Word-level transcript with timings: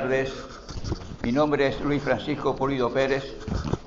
tardes, 0.00 0.32
mi 1.22 1.30
nombre 1.30 1.66
es 1.66 1.78
Luis 1.82 2.02
Francisco 2.02 2.56
Pulido 2.56 2.90
Pérez 2.90 3.36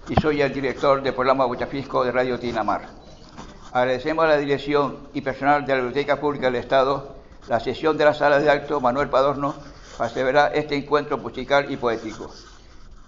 y 0.08 0.14
soy 0.22 0.44
el 0.44 0.54
director 0.54 1.02
del 1.02 1.16
programa 1.16 1.46
Bochafisco 1.46 2.04
de 2.04 2.12
Radio 2.12 2.38
Tinamar. 2.38 2.88
Agradecemos 3.72 4.24
a 4.24 4.28
la 4.28 4.38
dirección 4.38 5.08
y 5.16 5.22
personal 5.22 5.66
de 5.66 5.74
la 5.74 5.82
Biblioteca 5.82 6.20
Pública 6.20 6.52
del 6.52 6.58
Estado 6.58 7.16
la 7.48 7.60
sesión 7.60 7.98
de 7.98 8.06
la 8.06 8.14
Sala 8.14 8.38
de 8.38 8.48
Acto 8.48 8.80
Manuel 8.80 9.10
Padorno 9.10 9.56
para 9.98 10.12
celebrar 10.12 10.56
este 10.56 10.76
encuentro 10.76 11.18
musical 11.18 11.72
y 11.72 11.78
poético. 11.78 12.30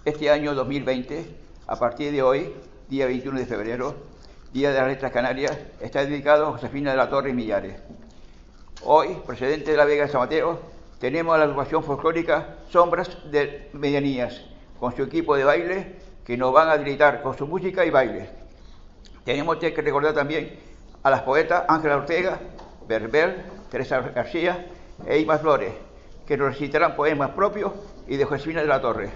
Este 0.04 0.28
año 0.28 0.56
2020, 0.56 1.36
a 1.68 1.76
partir 1.76 2.10
de 2.10 2.22
hoy, 2.22 2.54
día 2.88 3.06
21 3.06 3.38
de 3.38 3.46
febrero, 3.46 3.94
Día 4.52 4.72
de 4.72 4.80
las 4.80 4.88
Letras 4.88 5.12
Canarias, 5.12 5.56
está 5.80 6.04
dedicado 6.04 6.48
a 6.48 6.52
Josefina 6.52 6.90
de 6.90 6.96
la 6.96 7.08
Torre 7.08 7.30
y 7.30 7.34
Millares. 7.34 7.76
Hoy, 8.82 9.16
procedente 9.24 9.70
de 9.70 9.76
la 9.76 9.84
Vega 9.84 10.06
de 10.06 10.10
San 10.10 10.22
Mateo, 10.22 10.58
tenemos 10.98 11.34
a 11.34 11.38
la 11.38 11.44
agrupación 11.44 11.84
folclórica 11.84 12.56
Sombras 12.70 13.18
de 13.30 13.68
Medianías, 13.72 14.42
con 14.80 14.94
su 14.96 15.02
equipo 15.02 15.36
de 15.36 15.44
baile, 15.44 15.96
que 16.24 16.36
nos 16.36 16.52
van 16.52 16.68
a 16.68 16.78
deleitar 16.78 17.22
con 17.22 17.36
su 17.36 17.46
música 17.46 17.84
y 17.84 17.90
baile. 17.90 18.30
Tenemos 19.24 19.56
que 19.56 19.70
recordar 19.70 20.14
también 20.14 20.58
a 21.02 21.10
las 21.10 21.22
poetas 21.22 21.64
Ángela 21.68 21.96
Ortega, 21.96 22.40
Berbel, 22.88 23.42
Teresa 23.70 24.00
García 24.00 24.66
e 25.06 25.18
Ima 25.18 25.38
Flores, 25.38 25.72
que 26.26 26.36
nos 26.36 26.48
recitarán 26.48 26.96
poemas 26.96 27.30
propios 27.30 27.72
y 28.08 28.16
de 28.16 28.24
Josefina 28.24 28.62
de 28.62 28.68
la 28.68 28.80
Torre. 28.80 29.10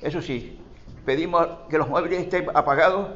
Eso 0.00 0.20
sí, 0.20 0.60
pedimos 1.04 1.46
que 1.70 1.78
los 1.78 1.88
muebles 1.88 2.20
estén 2.20 2.46
apagados 2.54 3.08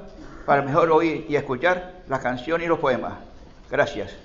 para 0.47 0.62
mejor 0.62 0.91
oír 0.91 1.26
y 1.28 1.37
escuchar 1.37 2.03
las 2.08 2.20
canciones 2.20 2.66
y 2.66 2.69
los 2.69 2.78
poemas. 2.78 3.14
Gracias. 3.70 4.16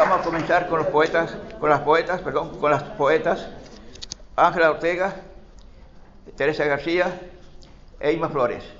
Vamos 0.00 0.20
a 0.20 0.22
comenzar 0.22 0.66
con 0.66 0.78
los 0.78 0.88
poetas, 0.88 1.36
con 1.60 1.68
las 1.68 1.80
poetas, 1.80 2.22
perdón, 2.22 2.58
con 2.58 2.70
las 2.70 2.82
poetas 2.82 3.50
Ángela 4.34 4.70
Ortega, 4.70 5.14
Teresa 6.38 6.64
García 6.64 7.20
e 8.00 8.10
Ima 8.10 8.30
Flores. 8.30 8.79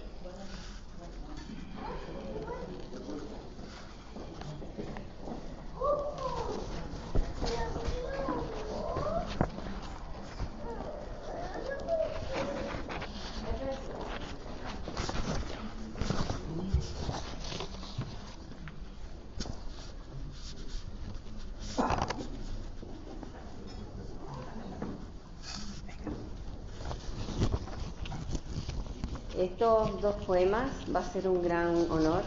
Estos 29.60 30.00
dos 30.00 30.15
poemas 30.25 30.71
va 30.91 31.00
a 31.00 31.12
ser 31.12 31.28
un 31.28 31.43
gran 31.43 31.76
honor 31.91 32.22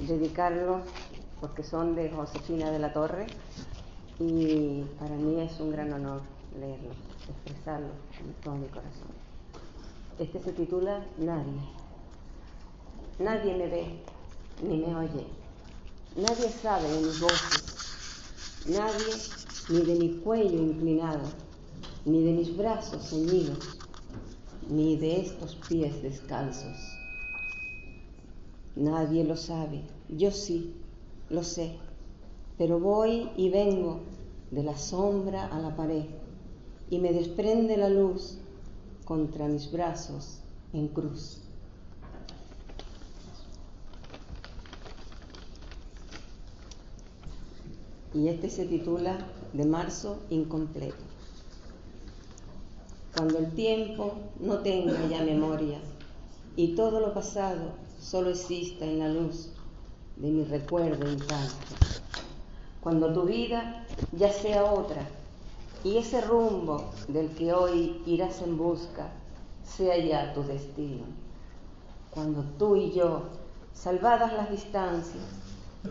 dedicarlos 0.00 0.82
porque 1.40 1.62
son 1.62 1.94
de 1.94 2.10
Josefina 2.10 2.72
de 2.72 2.80
la 2.80 2.92
Torre 2.92 3.28
y 4.18 4.82
para 4.98 5.14
mí 5.14 5.40
es 5.40 5.60
un 5.60 5.70
gran 5.70 5.92
honor 5.92 6.22
leerlos, 6.58 6.96
expresarlos 7.28 7.92
con 8.18 8.32
todo 8.42 8.54
mi 8.56 8.66
corazón. 8.66 9.14
Este 10.18 10.42
se 10.42 10.52
titula 10.54 11.06
Nadie. 11.18 11.60
Nadie 13.20 13.56
me 13.56 13.68
ve 13.68 14.02
ni 14.60 14.78
me 14.78 14.96
oye. 14.96 15.26
Nadie 16.16 16.50
sabe 16.50 16.88
de 16.88 17.00
mis 17.00 17.20
voces. 17.20 18.66
Nadie 18.66 19.14
ni 19.68 19.86
de 19.86 19.94
mi 20.00 20.16
cuello 20.16 20.58
inclinado, 20.58 21.28
ni 22.04 22.24
de 22.24 22.32
mis 22.32 22.56
brazos 22.56 23.08
ceñidos 23.08 23.73
ni 24.74 24.96
de 24.96 25.20
estos 25.20 25.54
pies 25.68 26.02
descalzos. 26.02 26.98
Nadie 28.74 29.22
lo 29.22 29.36
sabe, 29.36 29.82
yo 30.08 30.32
sí, 30.32 30.74
lo 31.30 31.44
sé, 31.44 31.76
pero 32.58 32.80
voy 32.80 33.30
y 33.36 33.50
vengo 33.50 34.00
de 34.50 34.64
la 34.64 34.76
sombra 34.76 35.46
a 35.46 35.60
la 35.60 35.76
pared 35.76 36.06
y 36.90 36.98
me 36.98 37.12
desprende 37.12 37.76
la 37.76 37.88
luz 37.88 38.38
contra 39.04 39.46
mis 39.46 39.70
brazos 39.70 40.40
en 40.72 40.88
cruz. 40.88 41.40
Y 48.12 48.28
este 48.28 48.48
se 48.50 48.66
titula 48.66 49.18
De 49.52 49.64
marzo 49.64 50.18
incompleto 50.30 51.13
cuando 53.14 53.38
el 53.38 53.54
tiempo 53.54 54.14
no 54.40 54.58
tenga 54.58 55.06
ya 55.06 55.22
memoria 55.22 55.78
y 56.56 56.74
todo 56.74 57.00
lo 57.00 57.14
pasado 57.14 57.70
solo 58.00 58.30
exista 58.30 58.84
en 58.84 58.98
la 58.98 59.08
luz 59.08 59.50
de 60.16 60.28
mi 60.28 60.44
recuerdo 60.44 61.10
intacto. 61.10 61.74
Cuando 62.80 63.12
tu 63.12 63.22
vida 63.22 63.86
ya 64.12 64.32
sea 64.32 64.64
otra 64.64 65.06
y 65.84 65.98
ese 65.98 66.20
rumbo 66.22 66.90
del 67.08 67.30
que 67.30 67.52
hoy 67.52 68.02
irás 68.06 68.42
en 68.42 68.58
busca 68.58 69.12
sea 69.62 69.96
ya 69.98 70.34
tu 70.34 70.42
destino. 70.42 71.04
Cuando 72.10 72.42
tú 72.58 72.76
y 72.76 72.92
yo, 72.92 73.24
salvadas 73.72 74.32
las 74.32 74.50
distancias, 74.50 75.24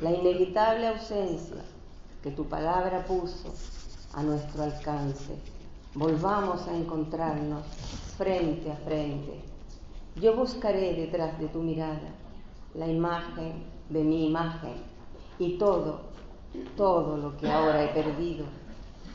la 0.02 0.12
inevitable 0.12 0.88
ausencia 0.88 1.64
que 2.22 2.32
tu 2.32 2.46
palabra 2.46 3.06
puso 3.06 3.54
a 4.14 4.24
nuestro 4.24 4.64
alcance, 4.64 5.36
volvamos 5.96 6.68
a 6.68 6.76
encontrarnos 6.76 7.66
frente 8.18 8.72
a 8.72 8.76
frente. 8.78 9.42
Yo 10.16 10.36
buscaré 10.36 10.94
detrás 10.94 11.40
de 11.40 11.48
tu 11.48 11.60
mirada 11.60 12.14
la 12.76 12.88
imagen 12.88 13.64
de 13.90 14.04
mi 14.04 14.28
imagen 14.28 14.76
y 15.40 15.58
todo, 15.58 16.02
todo 16.76 17.18
lo 17.18 17.38
que 17.38 17.52
ahora 17.52 17.84
he 17.84 17.88
perdido, 17.90 18.46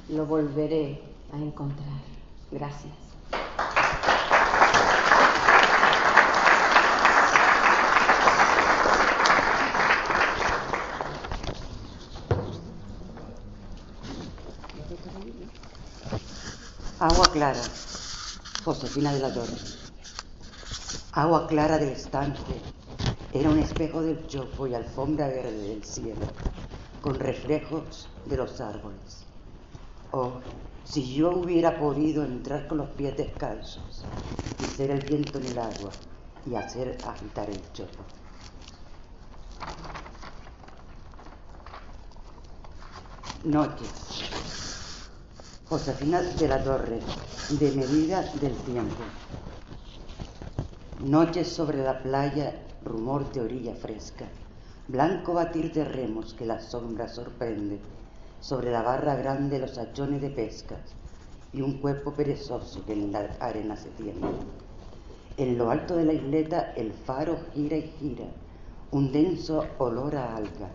lo 0.09 0.27
volveré 0.27 1.01
a 1.33 1.39
encontrar. 1.39 2.01
Gracias. 2.51 2.95
Agua 17.09 17.31
clara, 17.33 17.63
Josefina 18.67 19.15
de 19.15 19.21
la 19.21 19.33
Torre. 19.33 19.57
Agua 21.13 21.47
clara 21.47 21.79
del 21.79 21.89
estanque, 21.89 22.61
era 23.33 23.49
un 23.49 23.59
espejo 23.59 24.03
del 24.03 24.27
chopo 24.27 24.67
y 24.67 24.75
alfombra 24.75 25.27
verde 25.29 25.69
del 25.69 25.83
cielo, 25.83 26.27
con 27.01 27.19
reflejos 27.19 28.11
de 28.27 28.37
los 28.37 28.61
árboles. 28.61 29.25
Oh, 30.11 30.35
si 30.85 31.15
yo 31.15 31.31
hubiera 31.31 31.79
podido 31.79 32.23
entrar 32.25 32.69
con 32.69 32.77
los 32.77 32.91
pies 32.91 33.17
descalzos 33.17 34.05
y 34.61 34.65
ser 34.67 34.91
el 34.91 35.01
viento 35.01 35.39
en 35.39 35.47
el 35.47 35.59
agua 35.59 35.91
y 36.45 36.57
hacer 36.57 36.99
agitar 37.07 37.49
el 37.49 37.73
chopo. 37.73 38.05
Noches. 43.45 44.68
Josefina 45.69 46.23
de 46.23 46.49
la 46.49 46.65
Torre, 46.65 46.99
de 47.51 47.73
medida 47.73 48.23
del 48.41 48.55
tiempo. 48.57 49.03
Noches 51.01 51.47
sobre 51.49 51.83
la 51.83 52.03
playa, 52.03 52.55
rumor 52.87 53.31
de 53.33 53.43
orilla 53.43 53.75
fresca, 53.75 54.25
blanco 54.89 55.35
batir 55.35 55.71
de 55.75 55.85
remos 55.85 56.33
que 56.33 56.47
la 56.47 56.59
sombra 56.59 57.07
sorprende, 57.07 57.79
sobre 58.41 58.71
la 58.71 58.81
barra 58.81 59.15
grande 59.17 59.59
los 59.59 59.77
hachones 59.77 60.23
de 60.23 60.31
pescas 60.31 60.81
y 61.53 61.61
un 61.61 61.83
cuerpo 61.83 62.15
perezoso 62.15 62.87
que 62.87 62.95
en 62.95 63.13
la 63.13 63.37
arena 63.39 63.77
se 63.77 63.91
tiende. 63.91 64.27
En 65.37 65.59
lo 65.59 65.71
alto 65.71 65.97
de 65.97 66.05
la 66.07 66.15
isleta 66.15 66.73
el 66.77 66.95
faro 66.95 67.37
gira 67.53 67.77
y 67.77 67.83
gira, 68.01 68.29
un 68.91 69.13
denso 69.13 69.67
olor 69.77 70.17
a 70.17 70.35
alga. 70.35 70.71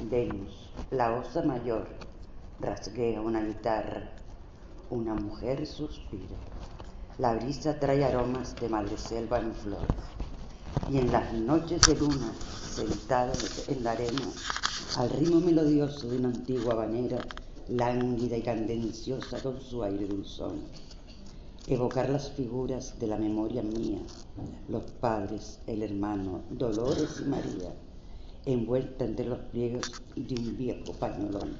Venus, 0.00 0.68
la 0.90 1.12
osa 1.12 1.42
mayor, 1.42 1.86
rasguea 2.58 3.20
una 3.20 3.40
guitarra 3.40 4.21
una 4.92 5.14
mujer 5.14 5.66
suspira. 5.66 6.36
La 7.16 7.34
brisa 7.34 7.80
trae 7.80 8.04
aromas 8.04 8.54
de 8.56 8.68
madreselva 8.68 9.38
en 9.38 9.54
flor. 9.54 9.86
Y 10.90 10.98
en 10.98 11.10
las 11.10 11.32
noches 11.32 11.80
de 11.86 11.96
luna, 11.96 12.30
sentado 12.70 13.32
en 13.68 13.84
la 13.84 13.92
arena, 13.92 14.28
al 14.98 15.08
ritmo 15.08 15.40
melodioso 15.40 16.08
de 16.08 16.18
una 16.18 16.28
antigua 16.28 16.74
banera, 16.74 17.20
lánguida 17.68 18.36
y 18.36 18.42
candenciosa 18.42 19.40
con 19.42 19.58
su 19.62 19.82
aire 19.82 20.06
dulzón, 20.06 20.60
evocar 21.66 22.10
las 22.10 22.30
figuras 22.30 22.98
de 22.98 23.06
la 23.06 23.16
memoria 23.16 23.62
mía, 23.62 24.00
los 24.68 24.84
padres, 25.00 25.60
el 25.66 25.82
hermano, 25.82 26.42
Dolores 26.50 27.22
y 27.24 27.28
María, 27.28 27.72
envuelta 28.44 29.06
entre 29.06 29.24
los 29.24 29.38
pliegues 29.38 29.90
de 30.16 30.34
un 30.34 30.56
viejo 30.58 30.92
pañolón. 30.98 31.56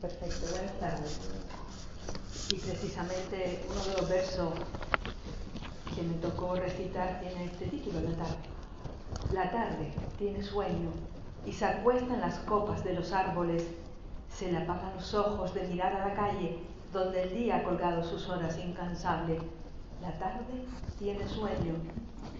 Perfecto, 0.00 0.46
buenas 0.52 0.78
tardes. 0.78 1.18
Y 2.52 2.56
precisamente 2.56 3.64
uno 3.68 3.84
de 3.84 4.00
los 4.00 4.08
versos 4.08 4.54
que 5.94 6.02
me 6.02 6.14
tocó 6.14 6.54
recitar 6.54 7.20
tiene 7.20 7.46
este 7.46 7.66
título, 7.66 8.00
La 8.00 8.14
tarde. 8.16 8.36
La 9.32 9.50
tarde 9.50 9.92
tiene 10.18 10.44
sueño 10.44 10.90
y 11.44 11.45
se 11.56 11.64
acuesta 11.64 12.12
en 12.12 12.20
las 12.20 12.38
copas 12.40 12.84
de 12.84 12.92
los 12.92 13.12
árboles. 13.12 13.66
Se 14.28 14.52
le 14.52 14.58
apagan 14.58 14.94
los 14.94 15.14
ojos 15.14 15.54
de 15.54 15.66
mirar 15.68 15.94
a 15.94 16.08
la 16.08 16.14
calle 16.14 16.58
donde 16.92 17.22
el 17.22 17.30
día 17.34 17.56
ha 17.56 17.62
colgado 17.64 18.04
sus 18.04 18.28
horas 18.28 18.58
incansable. 18.58 19.38
La 20.02 20.12
tarde 20.18 20.66
tiene 20.98 21.26
sueño 21.26 21.74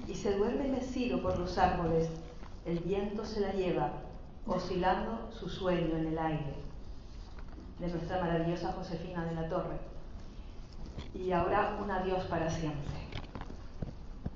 y 0.06 0.14
se 0.14 0.36
duerme 0.36 0.68
mecido 0.68 1.22
por 1.22 1.38
los 1.38 1.56
árboles. 1.56 2.10
El 2.66 2.80
viento 2.80 3.24
se 3.24 3.40
la 3.40 3.52
lleva, 3.52 3.90
oscilando 4.46 5.30
su 5.32 5.48
sueño 5.48 5.96
en 5.96 6.08
el 6.08 6.18
aire 6.18 6.54
de 7.78 7.88
nuestra 7.88 8.20
maravillosa 8.20 8.72
Josefina 8.72 9.24
de 9.24 9.34
la 9.34 9.48
Torre. 9.48 9.78
Y 11.14 11.32
ahora 11.32 11.78
un 11.82 11.90
adiós 11.90 12.24
para 12.24 12.50
siempre. 12.50 12.94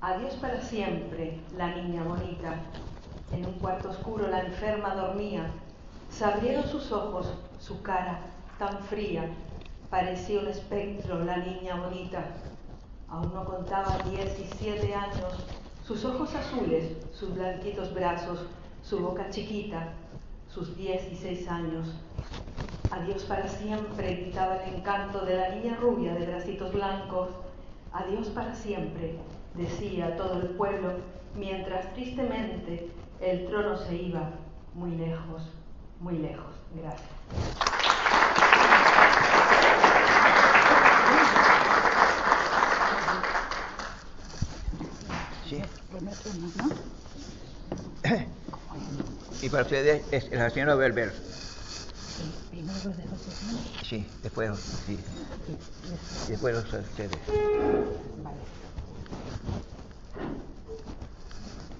Adiós 0.01 0.33
para 0.35 0.59
siempre, 0.59 1.39
la 1.55 1.75
niña 1.75 2.03
bonita. 2.03 2.55
En 3.31 3.45
un 3.45 3.53
cuarto 3.53 3.89
oscuro 3.89 4.27
la 4.27 4.41
enferma 4.41 4.93
dormía. 4.93 5.49
Se 6.09 6.25
abrieron 6.25 6.67
sus 6.67 6.91
ojos, 6.91 7.33
su 7.59 7.81
cara 7.81 8.19
tan 8.59 8.79
fría. 8.83 9.23
Parecía 9.89 10.41
un 10.41 10.47
espectro 10.47 11.23
la 11.23 11.37
niña 11.37 11.75
bonita. 11.75 12.25
Aún 13.07 13.33
no 13.33 13.45
contaba 13.45 13.97
17 14.09 14.93
años. 14.93 15.45
Sus 15.85 16.03
ojos 16.03 16.35
azules, 16.35 16.97
sus 17.13 17.33
blanquitos 17.33 17.93
brazos, 17.93 18.45
su 18.83 18.99
boca 18.99 19.29
chiquita, 19.29 19.93
sus 20.49 20.75
16 20.75 21.47
años. 21.47 21.87
Adiós 22.91 23.23
para 23.23 23.47
siempre, 23.47 24.15
gritaba 24.15 24.57
el 24.57 24.75
encanto 24.75 25.25
de 25.25 25.37
la 25.37 25.49
niña 25.55 25.77
rubia 25.77 26.13
de 26.13 26.25
bracitos 26.25 26.73
blancos. 26.73 27.29
Adiós 27.93 28.27
para 28.29 28.53
siempre, 28.53 29.17
decía 29.55 30.17
todo 30.17 30.41
el 30.41 30.49
pueblo, 30.49 30.91
mientras 31.35 31.93
tristemente 31.93 32.89
el 33.21 33.47
trono 33.47 33.77
se 33.77 33.95
iba 33.95 34.31
muy 34.73 34.91
lejos, 34.95 35.43
muy 35.99 36.17
lejos. 36.17 36.55
Gracias. 36.75 37.09
Sí. 45.47 45.61
Y 49.41 49.49
para 49.49 49.63
ustedes 49.63 50.03
es 50.11 50.31
la 50.31 50.49
señora 50.49 50.75
Belver. 50.75 51.13
Sí, 53.83 54.07
después, 54.23 54.51
sí. 54.85 54.97
Después 56.27 56.55
los 56.55 56.63
ustedes. 56.65 57.17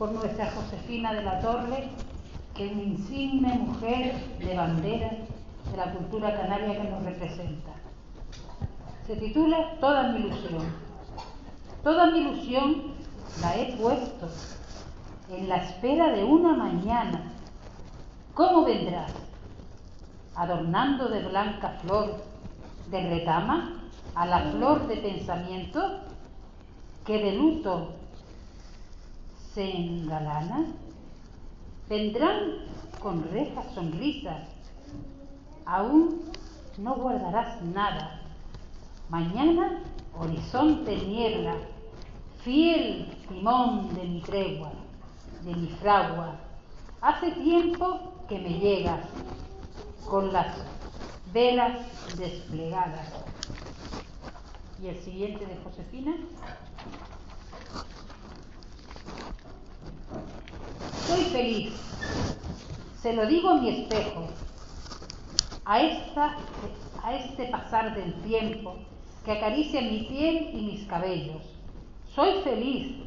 Por 0.02 0.14
nuestra 0.14 0.50
Josefina 0.50 1.14
de 1.14 1.22
la 1.22 1.40
Torre, 1.42 1.88
que 2.56 2.66
es 2.66 2.72
una 2.72 2.82
insigne 2.82 3.54
mujer 3.54 4.16
de 4.40 4.56
bandera 4.56 5.12
de 5.70 5.78
la 5.78 5.94
cultura 5.94 6.36
canaria 6.36 6.82
que 6.82 6.90
nos 6.90 7.04
representa. 7.04 7.74
Se 9.06 9.16
titula 9.18 9.78
Toda 9.80 10.12
mi 10.12 10.22
ilusión. 10.22 10.64
Toda 11.84 12.10
mi 12.10 12.18
ilusión 12.18 12.96
la 13.44 13.56
he 13.56 13.74
puesto 13.74 14.28
en 15.30 15.48
la 15.48 15.58
espera 15.58 16.12
de 16.14 16.24
una 16.24 16.54
mañana. 16.54 17.22
¿Cómo 18.34 18.66
vendrás? 18.66 19.14
Adornando 20.36 21.10
de 21.10 21.28
blanca 21.28 21.78
flor 21.84 22.24
de 22.90 23.08
retama 23.08 23.84
a 24.16 24.26
la 24.26 24.50
flor 24.50 24.88
de 24.88 24.98
pensamiento 24.98 26.00
que 27.06 27.20
de 27.20 27.34
luto 27.34 28.01
se 29.54 29.70
engalana. 29.70 30.66
Vendrán 31.90 32.40
con 33.02 33.24
rejas 33.32 33.66
sonrisas. 33.74 34.48
Aún 35.66 36.22
no 36.78 36.96
guardarás 36.96 37.62
nada. 37.64 38.22
Mañana 39.10 39.82
horizonte 40.18 40.96
niebla, 40.96 41.56
fiel 42.44 43.08
timón 43.28 43.94
de 43.96 44.04
mi 44.04 44.22
tregua, 44.22 44.72
de 45.44 45.54
mi 45.54 45.68
fragua. 45.68 46.36
Hace 47.02 47.32
tiempo 47.32 48.14
que 48.30 48.40
me 48.40 48.60
llegas 48.60 49.02
con 50.10 50.32
las 50.32 50.56
velas 51.34 51.78
desplegadas. 52.18 53.08
Y 54.82 54.88
el 54.88 54.98
siguiente 54.98 55.46
de 55.46 55.58
Josefina. 55.64 56.16
Soy 61.08 61.24
feliz, 61.26 61.74
se 63.02 63.14
lo 63.14 63.26
digo 63.26 63.50
a 63.50 63.56
mi 63.56 63.70
espejo, 63.70 64.28
a, 65.66 65.82
esta, 65.82 66.38
a 67.04 67.16
este 67.16 67.48
pasar 67.48 67.96
del 67.96 68.14
tiempo 68.22 68.76
que 69.26 69.32
acaricia 69.32 69.82
mi 69.82 70.04
piel 70.04 70.52
y 70.54 70.62
mis 70.62 70.88
cabellos. 70.88 71.42
Soy 72.14 72.42
feliz, 72.44 72.98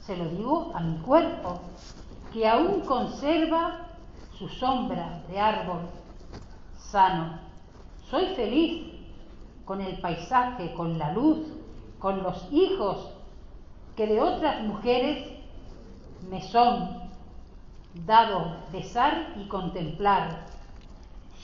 se 0.00 0.16
lo 0.16 0.24
digo 0.30 0.72
a 0.74 0.80
mi 0.80 0.98
cuerpo, 1.02 1.60
que 2.32 2.48
aún 2.48 2.80
conserva 2.80 3.88
su 4.38 4.48
sombra 4.48 5.22
de 5.28 5.38
árbol 5.38 5.90
sano. 6.76 7.38
Soy 8.10 8.34
feliz 8.34 8.92
con 9.64 9.80
el 9.80 10.00
paisaje, 10.00 10.72
con 10.74 10.98
la 10.98 11.12
luz, 11.12 11.38
con 11.98 12.22
los 12.22 12.48
hijos 12.50 13.12
que 13.94 14.06
de 14.06 14.20
otras 14.20 14.62
mujeres 14.64 15.28
me 16.30 16.40
son 16.40 17.01
dado 17.94 18.56
besar 18.72 19.34
y 19.36 19.48
contemplar. 19.48 20.46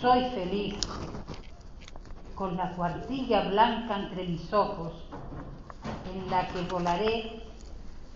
Soy 0.00 0.25
feliz 0.31 0.76
con 2.35 2.57
la 2.57 2.71
cuartilla 2.73 3.49
blanca 3.49 3.99
entre 3.99 4.25
mis 4.26 4.52
ojos, 4.52 4.93
en 6.14 6.31
la 6.31 6.47
que 6.49 6.62
volaré 6.62 7.43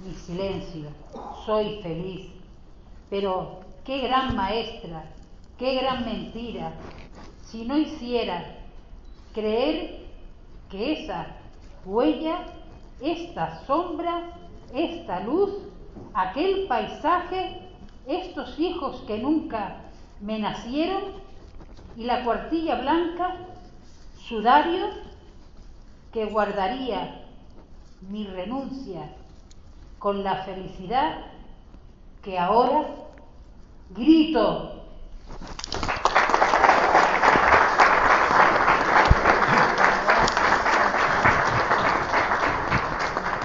mi 0.04 0.14
silencio. 0.14 0.88
Soy 1.44 1.80
feliz. 1.82 2.30
Pero 3.10 3.60
qué 3.84 3.98
gran 3.98 4.36
maestra, 4.36 5.04
qué 5.58 5.74
gran 5.74 6.04
mentira, 6.04 6.72
si 7.44 7.64
no 7.64 7.76
hiciera 7.76 8.44
creer 9.34 10.06
que 10.70 11.04
esa 11.04 11.26
huella, 11.84 12.46
esta 13.00 13.64
sombra, 13.66 14.30
esta 14.72 15.20
luz, 15.20 15.50
aquel 16.14 16.66
paisaje, 16.66 17.61
estos 18.06 18.58
hijos 18.58 19.02
que 19.06 19.18
nunca 19.18 19.82
me 20.20 20.38
nacieron 20.38 21.02
y 21.96 22.04
la 22.04 22.24
cuartilla 22.24 22.76
blanca, 22.76 23.36
sudario, 24.28 24.86
que 26.12 26.26
guardaría 26.26 27.24
mi 28.02 28.26
renuncia 28.26 29.14
con 29.98 30.22
la 30.22 30.42
felicidad 30.44 31.26
que 32.22 32.38
ahora 32.38 32.86
grito. 33.90 34.78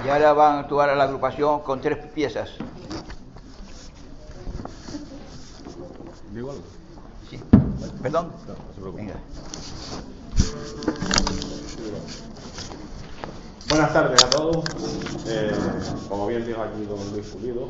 Y 0.04 0.08
ahora 0.08 0.32
van 0.32 0.56
a 0.56 0.60
actuar 0.60 0.90
a 0.90 0.96
la 0.96 1.04
agrupación 1.04 1.60
con 1.60 1.80
tres 1.80 1.98
piezas. 2.14 2.50
¿Digo 6.32 6.50
algo? 6.50 6.62
Sí. 7.28 7.38
¿Perdón? 8.08 8.32
No, 8.46 8.54
no 8.54 8.74
se 8.74 8.80
preocupe. 8.80 9.02
Venga. 9.02 9.14
Buenas 13.68 13.92
tardes 13.92 14.24
a 14.24 14.30
todos. 14.30 14.64
Eh, 15.26 15.50
como 16.08 16.26
bien 16.26 16.46
dijo 16.46 16.62
aquí 16.62 16.86
don 16.86 16.98
Luis 17.12 17.26
Pulido, 17.26 17.68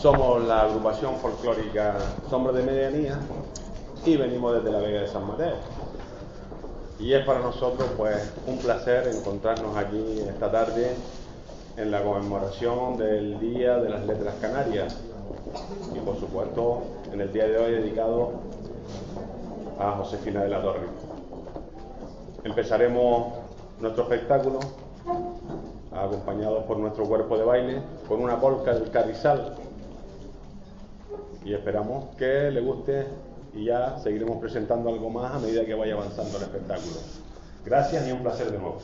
somos 0.00 0.42
la 0.46 0.62
agrupación 0.62 1.16
folclórica 1.16 1.98
Sombra 2.30 2.54
de 2.54 2.62
Medianía 2.62 3.18
y 4.06 4.16
venimos 4.16 4.54
desde 4.54 4.72
la 4.72 4.78
Vega 4.78 5.02
de 5.02 5.08
San 5.08 5.26
Mateo. 5.26 5.56
Y 6.98 7.12
es 7.12 7.26
para 7.26 7.40
nosotros 7.40 7.86
pues 7.98 8.32
un 8.46 8.56
placer 8.60 9.08
encontrarnos 9.08 9.76
aquí 9.76 10.22
esta 10.26 10.50
tarde 10.50 10.96
en 11.76 11.90
la 11.90 12.02
conmemoración 12.02 12.96
del 12.96 13.38
Día 13.38 13.76
de 13.76 13.90
las 13.90 14.06
Letras 14.06 14.36
Canarias 14.40 14.96
y 15.94 15.98
por 15.98 16.18
supuesto 16.18 16.82
en 17.12 17.20
el 17.20 17.30
día 17.30 17.46
de 17.46 17.58
hoy 17.58 17.72
dedicado 17.72 18.32
a 19.80 19.92
Josefina 19.92 20.42
de 20.42 20.48
la 20.48 20.62
Torre. 20.62 20.86
Empezaremos 22.44 23.32
nuestro 23.80 24.04
espectáculo 24.04 24.60
acompañados 25.92 26.64
por 26.64 26.78
nuestro 26.78 27.04
cuerpo 27.04 27.36
de 27.36 27.44
baile 27.44 27.82
con 28.06 28.22
una 28.22 28.38
polca 28.38 28.74
del 28.74 28.90
Carrizal 28.90 29.56
y 31.44 31.54
esperamos 31.54 32.14
que 32.16 32.50
le 32.50 32.60
guste 32.60 33.06
y 33.54 33.64
ya 33.64 33.98
seguiremos 33.98 34.38
presentando 34.38 34.90
algo 34.90 35.10
más 35.10 35.34
a 35.34 35.38
medida 35.38 35.64
que 35.64 35.74
vaya 35.74 35.94
avanzando 35.94 36.36
el 36.36 36.44
espectáculo. 36.44 36.96
Gracias 37.64 38.06
y 38.06 38.12
un 38.12 38.22
placer 38.22 38.50
de 38.50 38.58
nuevo. 38.58 38.78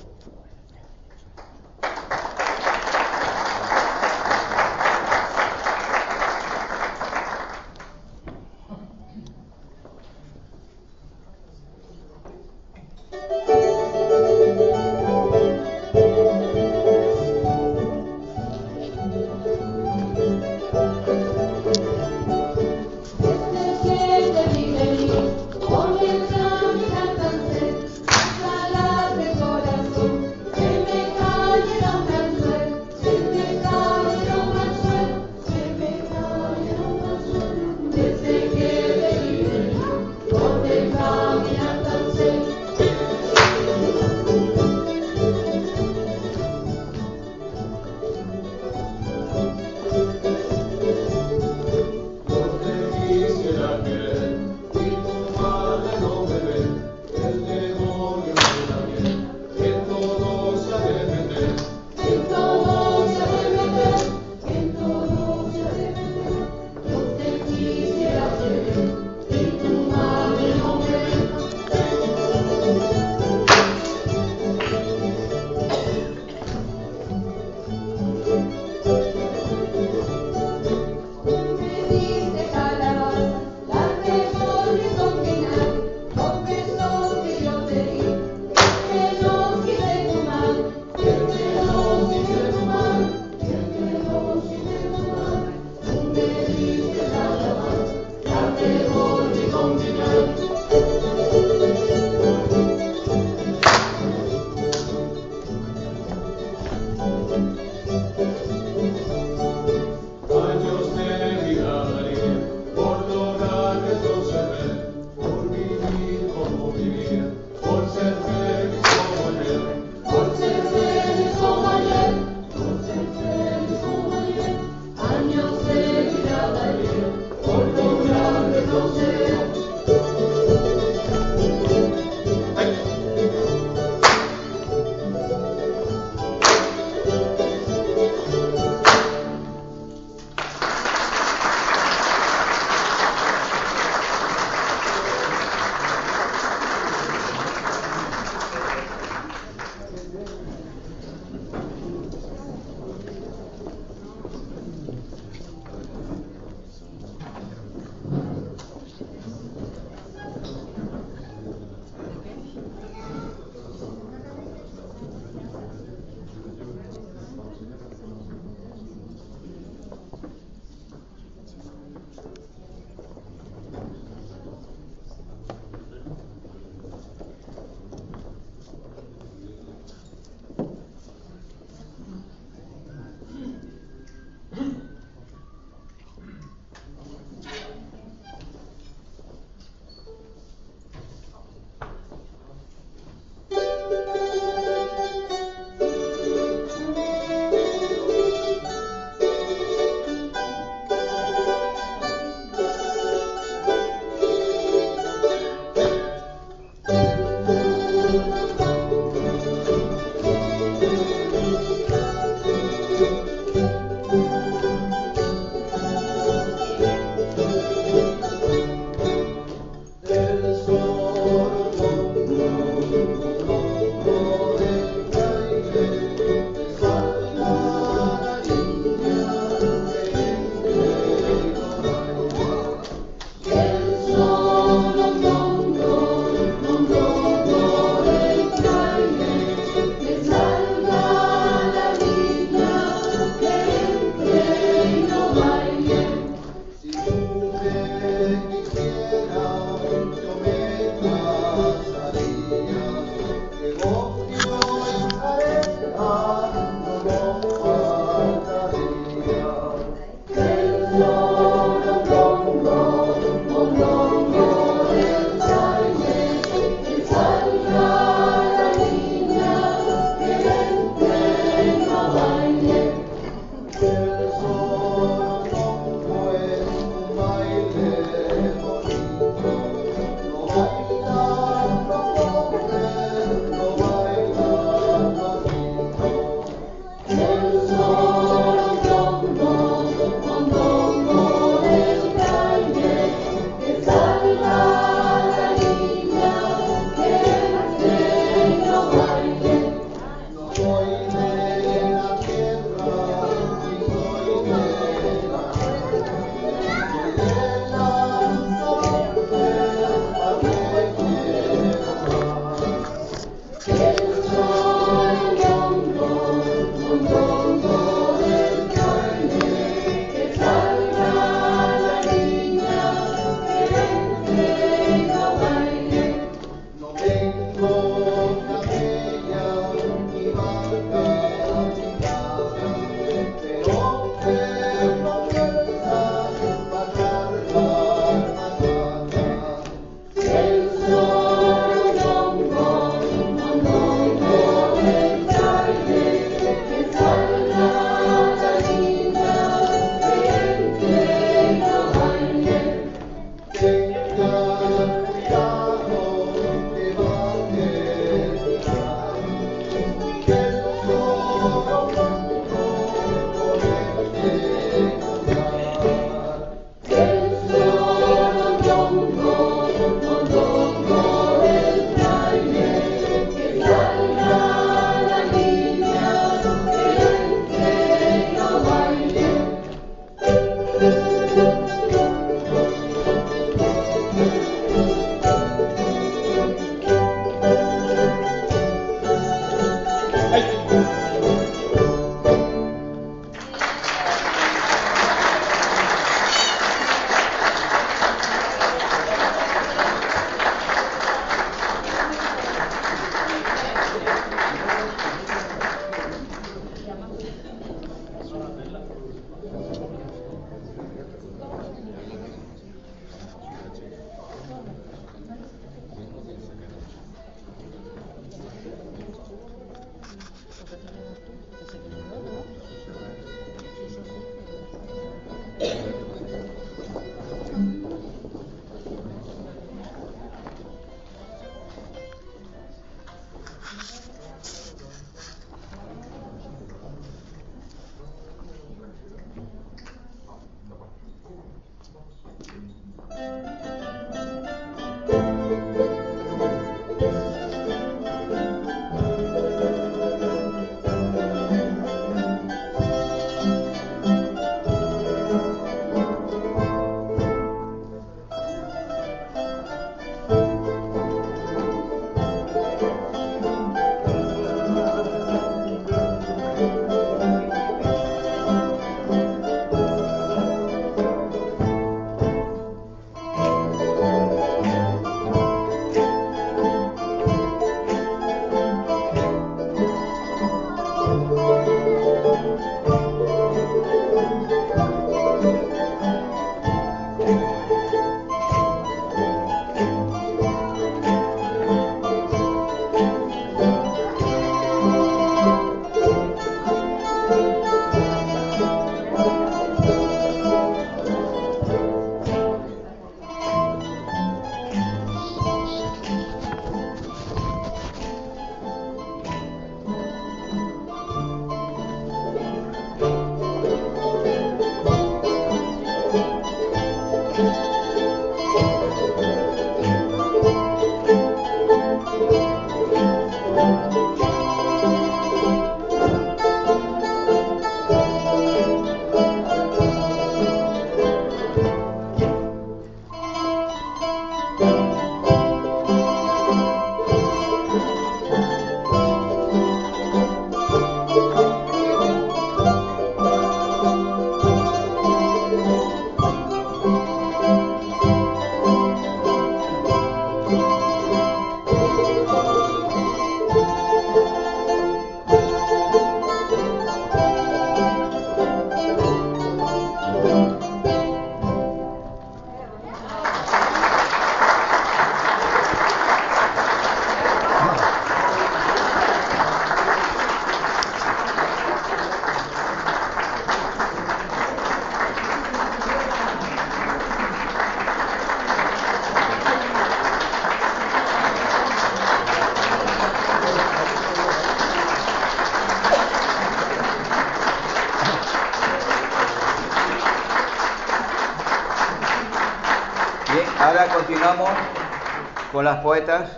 Con 595.57 595.65
las 595.65 595.83
poetas 595.83 596.31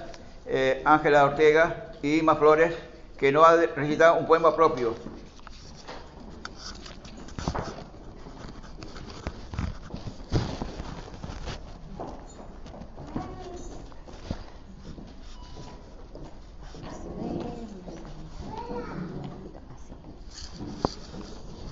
eh, 0.47 0.81
Ángela 0.85 1.25
Ortega 1.25 1.91
y 2.03 2.19
Ima 2.19 2.37
Flores 2.37 2.73
que 3.19 3.33
no 3.33 3.45
ha 3.45 3.57
de 3.57 3.67
recitar 3.67 4.17
un 4.17 4.29
poema 4.29 4.55
propio. 4.55 4.95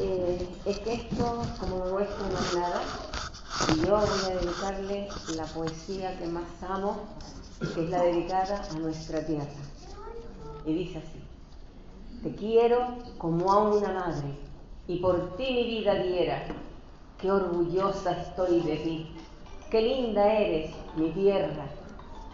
Eh, 0.00 0.48
es 0.64 0.78
que 0.80 0.94
esto, 0.94 1.46
como 1.60 1.76
lo 1.76 1.90
nuestro, 1.90 2.26
no 2.26 2.38
es 2.40 2.54
nada. 2.54 2.82
Y 3.68 3.86
yo 3.86 3.98
voy 3.98 4.32
a 4.32 4.34
dedicarle 4.36 5.08
la 5.36 5.44
poesía 5.44 6.18
que 6.18 6.26
más 6.26 6.44
amo, 6.68 7.00
que 7.76 7.84
es 7.84 7.90
la 7.90 8.02
dedicada 8.02 8.62
a 8.70 8.78
nuestra 8.78 9.20
tierra. 9.26 9.44
Y 10.64 10.72
dice 10.72 10.96
así, 10.96 11.22
te 12.22 12.34
quiero 12.34 12.94
como 13.18 13.52
a 13.52 13.64
una 13.64 13.92
madre, 13.92 14.30
y 14.88 14.96
por 14.98 15.36
ti 15.36 15.52
mi 15.52 15.64
vida 15.64 15.94
diera, 15.96 16.42
qué 17.20 17.30
orgullosa 17.30 18.12
estoy 18.12 18.60
de 18.60 18.76
ti, 18.76 19.14
qué 19.70 19.82
linda 19.82 20.32
eres, 20.32 20.70
mi 20.96 21.10
tierra, 21.10 21.66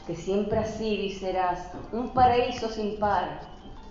que 0.06 0.14
siempre 0.14 0.64
y 0.80 1.10
serás 1.10 1.72
un 1.92 2.10
paraíso 2.10 2.68
sin 2.68 3.00
par, 3.00 3.40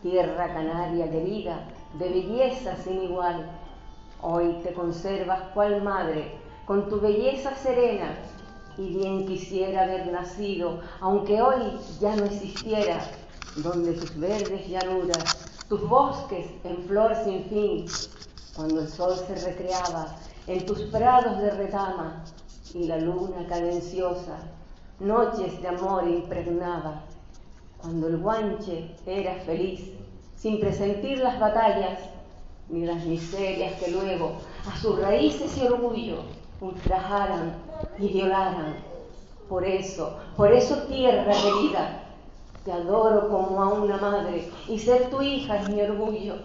tierra 0.01 0.53
canaria 0.53 1.11
querida, 1.11 1.67
de 1.99 2.07
belleza 2.07 2.77
sin 2.77 3.03
igual. 3.03 3.45
Hoy 4.21 4.53
te 4.63 4.73
conservas 4.73 5.41
cual 5.53 5.83
madre, 5.83 6.31
con 6.65 6.87
tu 6.87 7.01
belleza 7.01 7.53
serena, 7.57 8.15
y 8.81 8.97
bien 8.97 9.27
quisiera 9.27 9.83
haber 9.83 10.11
nacido, 10.11 10.79
aunque 11.01 11.39
hoy 11.39 11.77
ya 11.99 12.15
no 12.15 12.25
existiera, 12.25 12.99
donde 13.57 13.93
tus 13.93 14.17
verdes 14.17 14.67
llanuras, 14.67 15.65
tus 15.69 15.87
bosques 15.87 16.47
en 16.63 16.77
flor 16.85 17.15
sin 17.23 17.45
fin, 17.45 17.85
cuando 18.55 18.81
el 18.81 18.87
sol 18.87 19.15
se 19.27 19.35
recreaba 19.35 20.15
en 20.47 20.65
tus 20.65 20.81
prados 20.83 21.37
de 21.37 21.51
retama 21.51 22.23
y 22.73 22.85
la 22.85 22.97
luna 22.97 23.45
cadenciosa, 23.47 24.39
noches 24.99 25.61
de 25.61 25.67
amor 25.67 26.07
impregnaba, 26.07 27.03
cuando 27.77 28.07
el 28.07 28.17
guanche 28.17 28.95
era 29.05 29.35
feliz, 29.45 29.91
sin 30.35 30.59
presentir 30.59 31.19
las 31.19 31.39
batallas 31.39 31.99
ni 32.69 32.85
las 32.85 33.03
miserias 33.05 33.79
que 33.79 33.91
luego 33.91 34.37
a 34.67 34.75
sus 34.77 34.99
raíces 34.99 35.55
y 35.57 35.67
orgullo 35.67 36.23
ultrajaran 36.61 37.53
y 37.99 38.07
violaran. 38.07 38.75
Por 39.49 39.65
eso, 39.65 40.17
por 40.37 40.51
eso 40.51 40.83
tierra 40.83 41.33
querida, 41.33 42.03
te 42.63 42.71
adoro 42.71 43.29
como 43.29 43.61
a 43.61 43.69
una 43.69 43.97
madre 43.97 44.49
y 44.67 44.79
ser 44.79 45.09
tu 45.09 45.21
hija 45.21 45.57
es 45.57 45.69
mi 45.69 45.81
orgullo. 45.81 46.35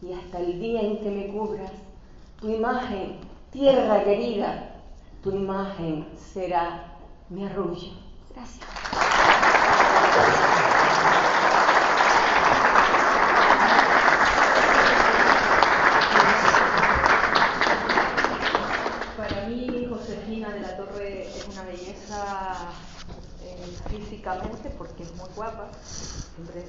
Y 0.00 0.12
hasta 0.12 0.38
el 0.38 0.60
día 0.60 0.80
en 0.80 0.98
que 0.98 1.10
me 1.10 1.28
cubras, 1.28 1.72
tu 2.40 2.48
imagen, 2.48 3.16
tierra 3.50 4.04
querida, 4.04 4.76
tu 5.22 5.30
imagen 5.30 6.06
será 6.16 6.96
mi 7.28 7.44
arrullo. 7.44 7.92
Gracias. 8.34 8.66
Para 19.16 19.48
mí, 19.48 19.86
Josefina 19.90 20.48
de 20.50 20.57
la 20.68 20.76
Torre 20.76 21.22
es 21.26 21.48
una 21.48 21.62
belleza 21.62 22.56
eh, 23.42 23.76
físicamente 23.88 24.70
porque 24.76 25.02
es 25.02 25.14
muy 25.16 25.28
guapa. 25.34 25.68
Siempre, 25.82 26.64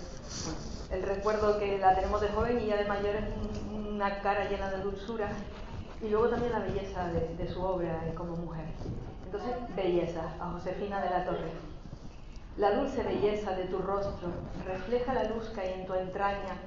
bueno, 0.46 0.60
el 0.92 1.04
recuerdo 1.16 1.60
que 1.60 1.78
la 1.80 1.96
tenemos 1.96 2.22
de 2.22 2.30
joven 2.30 2.60
y 2.62 2.68
ya 2.68 2.78
de 2.78 2.86
mayor 2.86 3.16
es 3.18 3.24
un- 3.74 3.88
una 3.96 4.22
cara 4.22 4.50
llena 4.50 4.72
de 4.72 4.82
dulzura. 4.82 5.30
Y 6.02 6.08
luego 6.08 6.30
también 6.30 6.54
la 6.54 6.60
belleza 6.60 7.08
de, 7.12 7.36
de 7.36 7.48
su 7.54 7.62
obra 7.62 8.02
eh, 8.08 8.14
como 8.16 8.38
mujer. 8.38 8.66
Entonces, 9.26 9.52
belleza 9.76 10.22
a 10.40 10.52
Josefina 10.52 11.02
de 11.02 11.10
la 11.10 11.26
Torre. 11.26 11.52
La 12.58 12.72
dulce 12.72 13.04
belleza 13.04 13.52
de 13.52 13.66
tu 13.66 13.80
rostro 13.80 14.30
refleja 14.66 15.14
la 15.14 15.26
luz 15.26 15.50
que 15.50 15.62
hay 15.62 15.74
en 15.82 15.86
tu 15.86 15.94
entraña. 15.94 16.58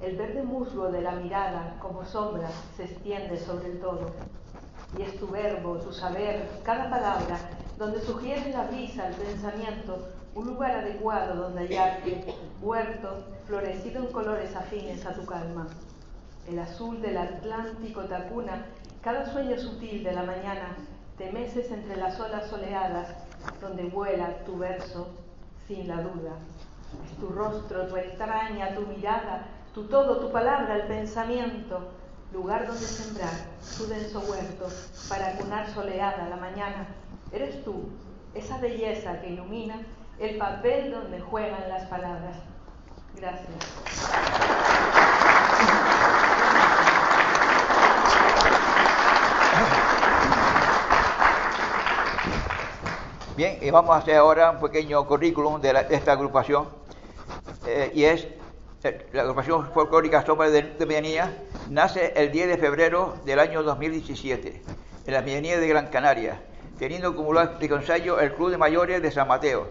El 0.00 0.16
verde 0.16 0.42
musgo 0.42 0.90
de 0.90 1.02
la 1.02 1.12
mirada, 1.12 1.76
como 1.82 2.04
sombra, 2.04 2.48
se 2.76 2.84
extiende 2.84 3.36
sobre 3.38 3.72
el 3.72 3.80
todo. 3.80 4.10
Y 4.96 5.02
es 5.02 5.18
tu 5.18 5.26
verbo, 5.28 5.76
tu 5.76 5.92
saber, 5.92 6.48
cada 6.64 6.88
palabra, 6.88 7.38
donde 7.76 8.00
sugiere 8.00 8.50
la 8.50 8.64
brisa, 8.64 9.08
el 9.08 9.14
pensamiento, 9.14 10.08
un 10.34 10.46
lugar 10.46 10.72
adecuado 10.72 11.34
donde 11.34 11.62
hallarte, 11.62 12.34
huerto, 12.62 13.24
florecido 13.46 14.04
en 14.04 14.12
colores 14.12 14.54
afines 14.54 15.04
a 15.04 15.14
tu 15.14 15.26
calma. 15.26 15.66
El 16.48 16.58
azul 16.58 17.00
del 17.02 17.18
Atlántico 17.18 18.02
te 18.02 18.14
acuna, 18.14 18.66
cada 19.02 19.30
sueño 19.30 19.58
sutil 19.58 20.02
de 20.02 20.12
la 20.12 20.22
mañana, 20.22 20.76
te 21.18 21.30
meces 21.32 21.70
entre 21.70 21.96
las 21.96 22.18
olas 22.20 22.48
soleadas, 22.48 23.14
donde 23.60 23.84
vuela 23.84 24.44
tu 24.44 24.56
verso 24.56 25.08
sin 25.66 25.88
la 25.88 26.02
duda. 26.02 26.38
Es 27.04 27.16
tu 27.18 27.28
rostro, 27.28 27.86
tu 27.86 27.96
entraña, 27.96 28.74
tu 28.74 28.82
mirada, 28.82 29.46
tu 29.74 29.84
todo, 29.84 30.18
tu 30.18 30.32
palabra, 30.32 30.76
el 30.76 30.86
pensamiento, 30.86 31.88
lugar 32.32 32.66
donde 32.66 32.84
sembrar 32.86 33.30
tu 33.76 33.86
denso 33.86 34.20
huerto 34.20 34.66
para 35.08 35.32
cunar 35.32 35.68
soleada 35.72 36.28
la 36.28 36.36
mañana. 36.36 36.86
Eres 37.32 37.64
tú, 37.64 37.88
esa 38.34 38.58
belleza 38.58 39.20
que 39.20 39.30
ilumina 39.30 39.80
el 40.18 40.36
papel 40.36 40.90
donde 40.92 41.20
juegan 41.20 41.68
las 41.68 41.84
palabras. 41.88 42.36
Gracias. 43.16 43.48
Bien, 53.36 53.58
y 53.62 53.70
vamos 53.70 53.94
a 53.94 53.98
hacer 53.98 54.16
ahora 54.16 54.50
un 54.50 54.58
pequeño 54.58 55.06
currículum 55.06 55.60
de, 55.60 55.72
la- 55.72 55.84
de 55.84 55.94
esta 55.94 56.12
agrupación. 56.12 56.68
Eh, 57.66 57.92
y 57.94 58.04
es 58.04 58.26
la 59.12 59.22
agrupación 59.22 59.72
folclórica 59.72 60.24
Sombra 60.24 60.50
de, 60.50 60.62
de 60.62 61.24
nace 61.68 62.12
el 62.16 62.30
10 62.30 62.48
de 62.48 62.56
febrero 62.58 63.16
del 63.24 63.40
año 63.40 63.62
2017 63.62 64.62
en 65.06 65.12
la 65.14 65.20
Medianía 65.22 65.58
de 65.58 65.66
Gran 65.68 65.88
Canaria, 65.88 66.40
teniendo 66.78 67.16
como 67.16 67.32
lugar 67.32 67.58
de 67.58 67.68
consello 67.68 68.20
el 68.20 68.32
Club 68.34 68.50
de 68.50 68.58
Mayores 68.58 69.02
de 69.02 69.10
San 69.10 69.26
Mateo. 69.26 69.68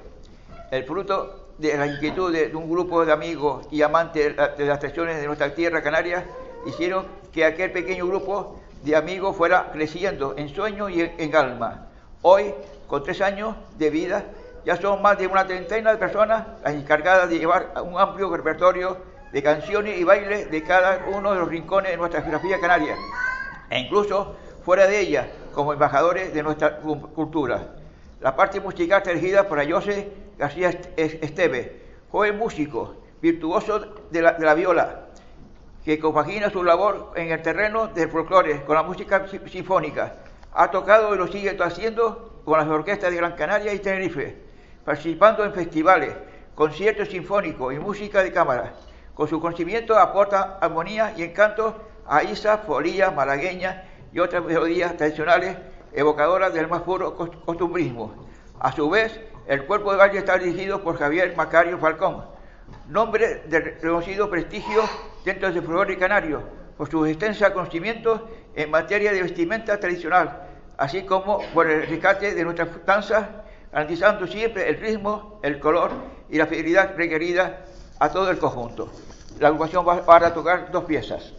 El 0.71 0.83
fruto 0.83 1.53
de 1.57 1.77
la 1.77 1.87
inquietud 1.87 2.33
de, 2.33 2.53
un 2.55 2.69
grupo 2.69 3.05
de 3.05 3.13
amigos 3.13 3.65
y 3.71 3.81
amantes 3.81 4.25
de, 4.25 4.33
la- 4.33 4.49
de 4.49 4.65
las 4.65 4.79
tradiciones 4.79 5.19
de 5.21 5.25
nuestra 5.25 5.55
tierra 5.55 5.81
canaria 5.81 6.25
hicieron 6.65 7.05
que 7.31 7.45
aquel 7.45 7.71
pequeño 7.71 8.07
grupo 8.07 8.59
de 8.83 8.95
amigos 8.95 9.35
fuera 9.35 9.71
creciendo 9.71 10.35
en 10.37 10.49
sueño 10.49 10.89
y 10.89 11.01
en 11.17 11.35
alma. 11.35 11.87
Hoy, 12.23 12.53
con 12.87 13.03
tres 13.03 13.21
años 13.21 13.55
de 13.77 13.89
vida, 13.89 14.25
ya 14.67 14.75
son 14.75 15.01
más 15.01 15.17
de 15.17 15.27
una 15.27 15.47
treintena 15.47 15.91
de 15.93 15.97
personas 15.97 16.45
las 16.61 16.73
encargadas 16.73 17.29
de 17.29 17.39
llevar 17.39 17.71
un 17.85 17.97
amplio 17.97 18.29
repertorio 18.35 18.97
de 19.31 19.41
canciones 19.41 19.97
y 19.97 20.03
bailes 20.03 20.51
de 20.51 20.61
cada 20.61 21.05
uno 21.07 21.31
de 21.31 21.39
los 21.39 21.47
rincones 21.47 21.91
de 21.91 21.95
nuestra 21.97 22.21
geografía 22.21 22.59
canaria, 22.59 22.93
e 23.69 23.79
incluso 23.79 24.35
fuera 24.65 24.85
de 24.85 24.99
ella, 24.99 25.29
como 25.53 25.71
embajadores 25.71 26.33
de 26.33 26.43
nuestra 26.43 26.79
cu- 26.79 26.99
cultura. 27.13 27.75
La 28.19 28.35
parte 28.35 28.59
musical 28.59 28.97
está 28.97 29.11
dirigida 29.11 29.47
por 29.47 29.57
Ayose 29.57 30.11
García 30.37 30.67
Est- 30.67 30.89
Es- 30.97 31.17
Esteve, 31.23 31.83
joven 32.11 32.37
músico, 32.37 32.95
virtuoso 33.21 33.79
de 34.11 34.21
la, 34.21 34.33
de 34.33 34.45
la 34.45 34.53
viola, 34.53 35.05
que 35.85 35.97
compagina 35.97 36.49
su 36.49 36.61
labor 36.61 37.13
en 37.15 37.31
el 37.31 37.41
terreno 37.41 37.87
del 37.87 38.09
folclore 38.09 38.65
con 38.65 38.75
la 38.75 38.83
música 38.83 39.25
si- 39.31 39.39
sinfónica. 39.49 40.15
Ha 40.53 40.69
tocado 40.71 41.15
y 41.15 41.17
lo 41.17 41.27
sigue 41.27 41.55
haciendo 41.63 42.41
con 42.43 42.59
las 42.59 42.67
orquestas 42.67 43.11
de 43.11 43.15
Gran 43.17 43.31
Canaria 43.33 43.73
y 43.73 43.79
Tenerife, 43.79 44.46
participando 44.87 45.43
en 45.43 45.51
festivales, 45.51 46.15
conciertos 46.55 47.09
sinfónicos 47.09 47.73
y 47.73 47.77
música 47.77 48.23
de 48.23 48.31
cámara. 48.31 48.71
Con 49.13 49.27
su 49.27 49.41
conocimiento 49.41 49.99
aporta 49.99 50.59
armonía 50.61 51.13
y 51.17 51.23
encanto 51.23 51.75
a 52.07 52.23
isas, 52.23 52.61
folías, 52.65 53.13
malagueñas 53.13 53.83
y 54.13 54.19
otras 54.19 54.45
melodías 54.45 54.95
tradicionales 54.95 55.57
evocadoras 55.91 56.53
del 56.53 56.69
más 56.69 56.83
puro 56.83 57.17
cos- 57.17 57.35
costumbrismo. 57.43 58.13
A 58.61 58.71
su 58.71 58.89
vez, 58.89 59.19
el 59.45 59.65
cuerpo 59.65 59.91
de 59.91 59.97
baile 59.97 60.19
está 60.19 60.37
dirigido 60.37 60.81
por 60.81 60.97
Javier 60.97 61.35
Macario 61.35 61.77
Falcón, 61.79 62.23
nombre 62.87 63.41
de 63.45 63.59
reconocido 63.59 64.29
prestigio 64.29 64.83
dentro 65.25 65.51
del 65.51 65.63
folclore 65.63 65.97
canario, 65.97 66.43
por 66.77 66.89
sus 66.89 67.09
extensos 67.09 67.49
conocimientos 67.49 68.21
en 68.55 68.71
materia 68.71 69.11
de 69.11 69.21
vestimenta 69.21 69.77
tradicional, 69.81 70.43
así 70.77 71.03
como 71.03 71.41
por 71.53 71.69
el 71.69 71.85
rescate 71.87 72.33
de 72.33 72.43
nuestras 72.45 72.69
danzas, 72.85 73.25
garantizando 73.77 74.25
siempre 74.25 74.67
el 74.67 74.79
ritmo, 74.79 75.39
el 75.43 75.59
color 75.59 75.91
y 76.31 76.37
la 76.39 76.47
fidelidad 76.47 76.95
requerida 76.97 77.59
a 77.99 78.09
todo 78.09 78.31
el 78.31 78.39
conjunto. 78.39 78.89
La 79.39 79.49
agrupación 79.49 79.87
va, 79.87 80.01
va 80.01 80.15
a 80.15 80.33
tocar 80.33 80.71
dos 80.71 80.85
piezas. 80.85 81.31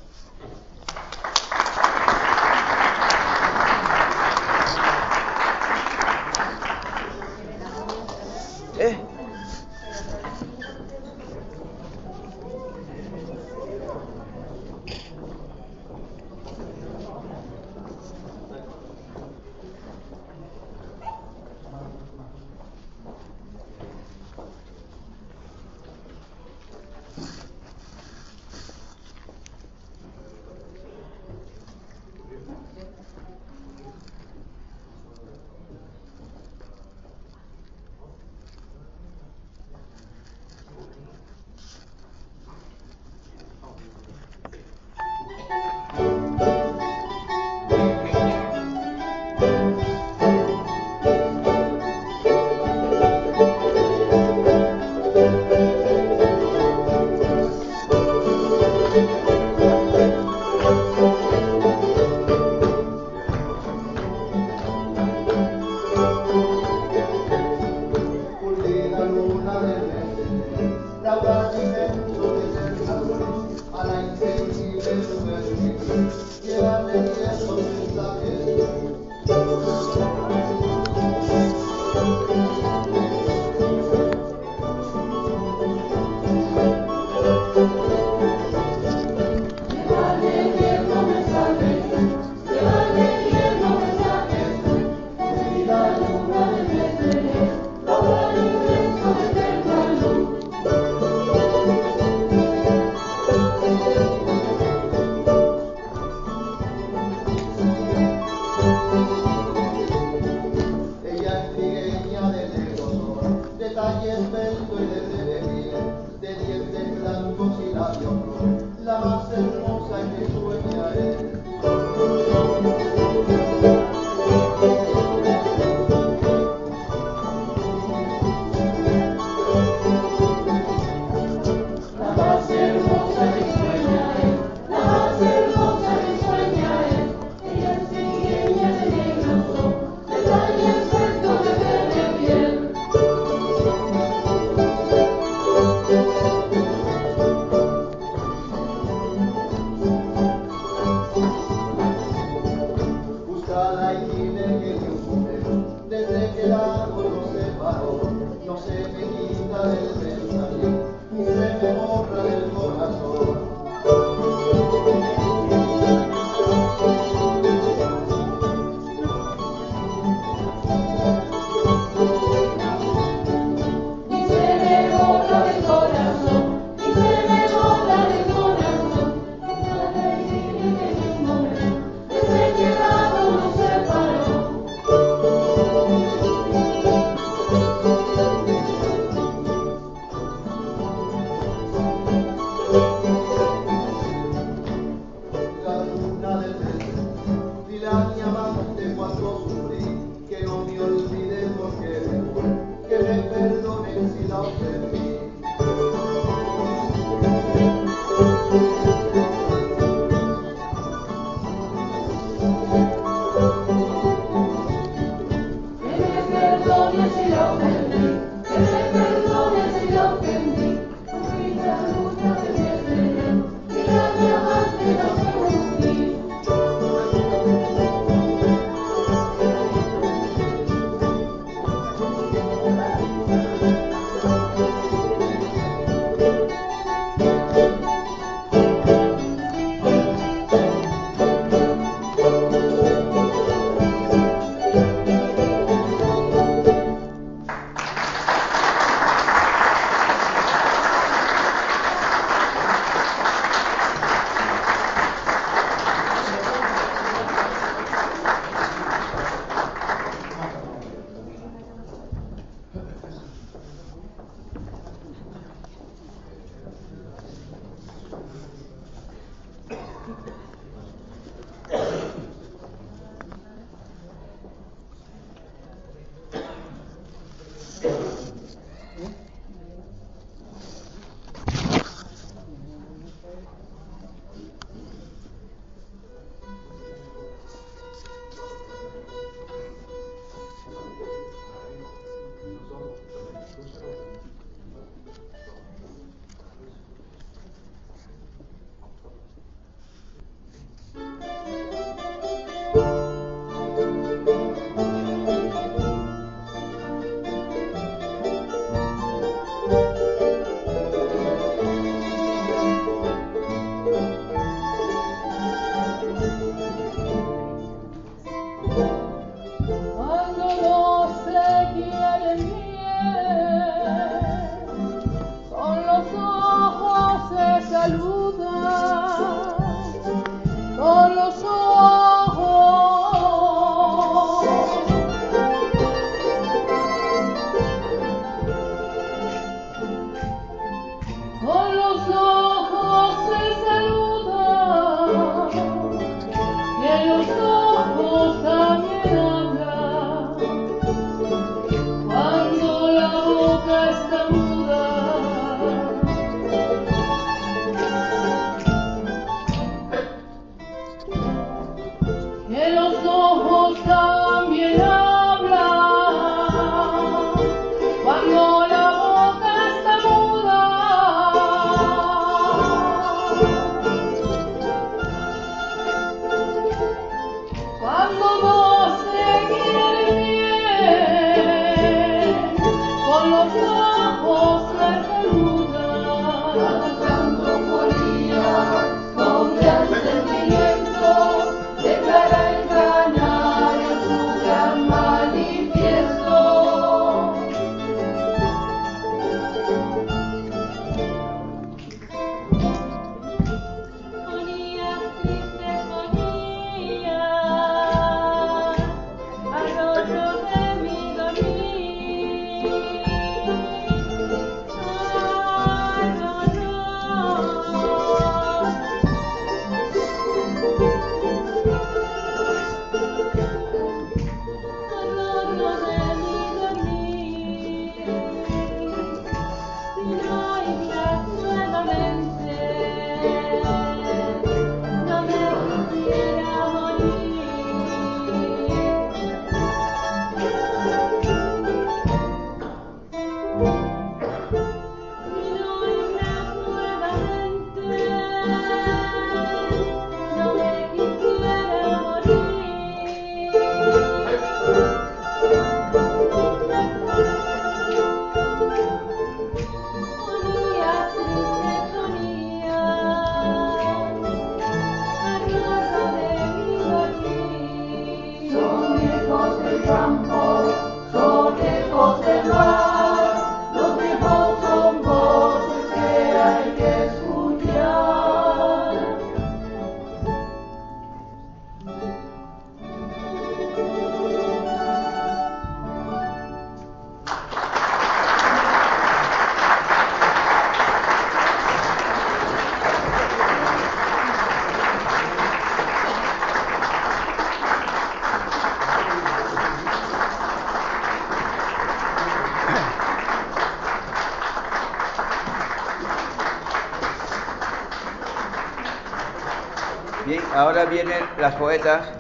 Ahora 510.69 510.85
vienen 510.85 511.23
las 511.41 511.55
poetas 511.55 512.11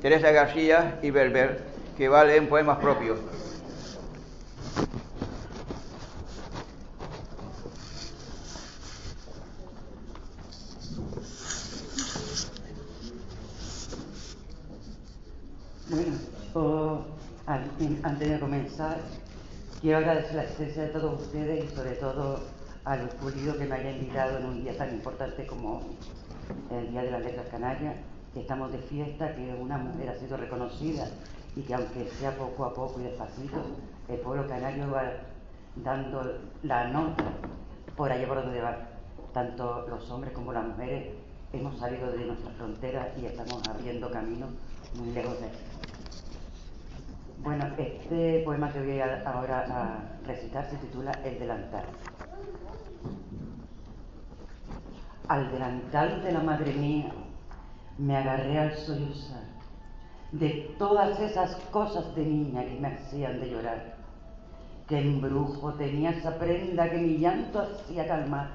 Teresa 0.00 0.30
García 0.30 1.00
y 1.02 1.10
Berber, 1.10 1.64
que 1.96 2.08
va 2.08 2.20
a 2.20 2.24
leer 2.24 2.48
poemas 2.48 2.78
propios. 2.78 3.18
Bueno, 15.88 17.04
antes 18.04 18.30
de 18.30 18.38
comenzar, 18.38 18.98
quiero 19.80 19.98
agradecer 19.98 20.36
la 20.36 20.42
asistencia 20.42 20.82
de 20.84 20.88
todos 20.90 21.22
ustedes 21.22 21.64
y 21.64 21.74
sobre 21.74 21.96
todo 21.96 22.38
a 22.86 22.96
los 22.96 23.12
pulidos 23.14 23.56
que 23.56 23.64
me 23.64 23.74
hayan 23.74 23.94
invitado 23.96 24.38
en 24.38 24.46
un 24.46 24.62
día 24.62 24.78
tan 24.78 24.90
importante 24.94 25.44
como 25.44 25.82
el 26.70 26.88
Día 26.90 27.02
de 27.02 27.10
las 27.10 27.22
Letras 27.24 27.48
Canarias, 27.50 27.96
que 28.32 28.40
estamos 28.40 28.70
de 28.70 28.78
fiesta, 28.78 29.34
que 29.34 29.54
una 29.60 29.76
mujer 29.76 30.08
ha 30.10 30.14
sido 30.14 30.36
reconocida 30.36 31.08
y 31.56 31.62
que 31.62 31.74
aunque 31.74 32.08
sea 32.20 32.30
poco 32.36 32.64
a 32.64 32.72
poco 32.74 33.00
y 33.00 33.04
despacito, 33.04 33.56
el 34.08 34.18
pueblo 34.20 34.46
canario 34.46 34.88
va 34.90 35.02
dando 35.74 36.38
la 36.62 36.86
nota 36.88 37.24
por 37.96 38.12
allá 38.12 38.28
por 38.28 38.44
donde 38.44 38.60
va. 38.60 38.78
Tanto 39.34 39.84
los 39.88 40.08
hombres 40.10 40.32
como 40.32 40.52
las 40.52 40.64
mujeres 40.64 41.08
hemos 41.52 41.76
salido 41.78 42.12
de 42.12 42.24
nuestras 42.24 42.54
fronteras 42.54 43.08
y 43.20 43.26
estamos 43.26 43.66
abriendo 43.66 44.10
camino 44.12 44.46
muy 44.96 45.10
lejos 45.12 45.40
de 45.40 45.46
aquí. 45.46 45.56
Bueno, 47.42 47.66
este 47.78 48.42
poema 48.44 48.72
que 48.72 48.80
voy 48.80 49.00
a- 49.00 49.22
ahora 49.28 49.66
a 49.68 50.26
recitar 50.26 50.70
se 50.70 50.76
titula 50.76 51.12
El 51.24 51.38
delantal. 51.38 51.84
Al 55.28 55.50
delantal 55.50 56.22
de 56.22 56.30
la 56.30 56.40
madre 56.40 56.72
mía 56.72 57.12
me 57.98 58.16
agarré 58.16 58.60
al 58.60 58.76
sollozar 58.76 59.42
de 60.30 60.74
todas 60.78 61.18
esas 61.18 61.56
cosas 61.72 62.14
de 62.14 62.24
niña 62.24 62.64
que 62.64 62.78
me 62.78 62.88
hacían 62.88 63.40
de 63.40 63.50
llorar. 63.50 63.96
Qué 64.86 65.00
embrujo 65.00 65.72
tenía 65.74 66.10
esa 66.10 66.38
prenda 66.38 66.88
que 66.88 66.98
mi 66.98 67.18
llanto 67.18 67.60
hacía 67.60 68.06
calmar 68.06 68.50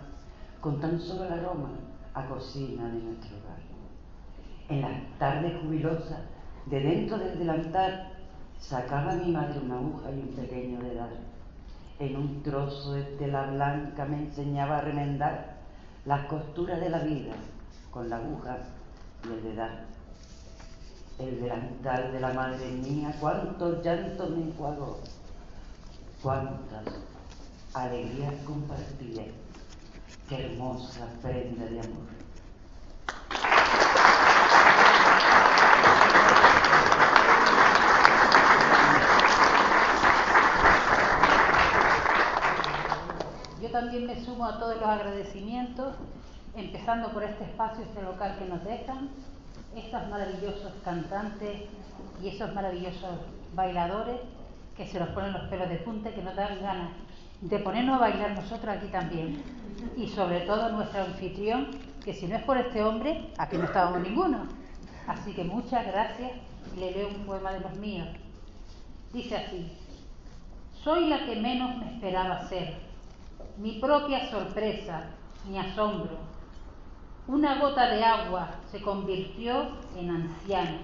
con 0.62 0.80
tan 0.80 0.98
solo 0.98 1.26
el 1.26 1.34
aroma 1.34 1.72
a 2.14 2.26
cocina 2.28 2.86
de 2.86 3.02
nuestro 3.02 3.36
hogar. 3.38 3.60
En 4.70 4.82
las 4.82 5.20
tardes 5.20 5.62
jubilosas, 5.62 6.22
de 6.68 6.80
dentro 6.80 7.18
del 7.18 7.38
delantal, 7.38 8.14
sacaba 8.60 9.16
mi 9.16 9.34
madre 9.34 9.60
una 9.60 9.76
aguja 9.76 10.10
y 10.12 10.20
un 10.20 10.36
pequeño 10.36 10.80
dedal. 10.80 11.20
En 12.00 12.16
un 12.16 12.42
trozo 12.44 12.94
de 12.94 13.04
tela 13.04 13.48
blanca 13.48 14.06
me 14.06 14.20
enseñaba 14.20 14.78
a 14.78 14.82
remendar 14.82 15.61
las 16.06 16.26
costuras 16.26 16.80
de 16.80 16.90
la 16.90 17.00
vida 17.00 17.34
con 17.92 18.10
la 18.10 18.18
aguja 18.18 18.58
y 19.24 19.28
el 19.28 19.44
dedal. 19.44 19.86
El 21.20 21.42
delantal 21.42 22.12
de 22.12 22.20
la 22.20 22.34
madre 22.34 22.72
mía, 22.72 23.16
cuántos 23.20 23.86
llantos 23.86 24.30
me 24.32 24.44
enjuagó, 24.44 25.00
cuántas 26.24 26.86
alegrías 27.76 28.34
compartía, 28.46 29.26
qué 30.28 30.46
hermosa 30.46 31.08
prenda 31.22 31.66
de 31.66 31.80
amor. 31.80 32.22
Yo 43.62 43.71
también 43.82 44.06
me 44.06 44.24
sumo 44.24 44.46
a 44.46 44.60
todos 44.60 44.76
los 44.76 44.86
agradecimientos, 44.88 45.96
empezando 46.56 47.10
por 47.10 47.24
este 47.24 47.46
espacio, 47.46 47.84
este 47.84 48.04
local 48.04 48.38
que 48.38 48.46
nos 48.46 48.64
dejan, 48.64 49.10
estos 49.76 50.08
maravillosos 50.08 50.72
cantantes 50.86 51.64
y 52.22 52.28
esos 52.28 52.54
maravillosos 52.54 53.10
bailadores 53.56 54.20
que 54.78 54.86
se 54.86 55.00
nos 55.00 55.10
ponen 55.10 55.34
los 55.34 55.50
pelos 55.50 55.68
de 55.68 55.78
punta 55.78 56.12
y 56.12 56.14
que 56.14 56.22
nos 56.22 56.36
dan 56.36 56.62
ganas 56.62 56.92
de 57.42 57.58
ponernos 57.58 57.96
a 57.96 58.02
bailar 58.02 58.36
nosotros 58.36 58.70
aquí 58.78 58.86
también. 58.90 59.42
Y 59.98 60.08
sobre 60.10 60.42
todo 60.42 60.70
nuestro 60.70 61.02
anfitrión, 61.02 61.72
que 62.06 62.14
si 62.14 62.28
no 62.28 62.36
es 62.36 62.44
por 62.44 62.58
este 62.58 62.84
hombre, 62.84 63.32
aquí 63.40 63.58
no 63.58 63.64
estábamos 63.64 64.02
ninguno. 64.02 64.46
Así 65.08 65.34
que 65.34 65.44
muchas 65.44 65.88
gracias 65.88 66.34
y 66.76 66.80
le 66.80 66.92
leo 66.92 67.08
un 67.08 67.26
poema 67.26 67.52
de 67.52 67.62
los 67.62 67.76
míos. 67.78 68.10
Dice 69.12 69.38
así, 69.38 69.72
soy 70.84 71.08
la 71.08 71.26
que 71.26 71.36
menos 71.38 71.78
me 71.78 71.96
esperaba 71.96 72.48
ser, 72.48 72.91
mi 73.62 73.74
propia 73.74 74.28
sorpresa, 74.32 75.04
mi 75.48 75.60
asombro. 75.60 76.18
Una 77.28 77.60
gota 77.60 77.92
de 77.94 78.04
agua 78.04 78.56
se 78.72 78.82
convirtió 78.82 79.70
en 79.96 80.10
anciano. 80.10 80.80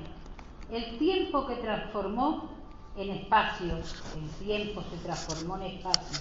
El 0.72 1.00
tiempo 1.00 1.48
que 1.48 1.56
transformó 1.56 2.50
en 2.96 3.10
espacio, 3.10 3.78
el 3.78 4.46
tiempo 4.46 4.84
se 4.92 4.98
transformó 4.98 5.58
en 5.58 5.64
espacio. 5.64 6.20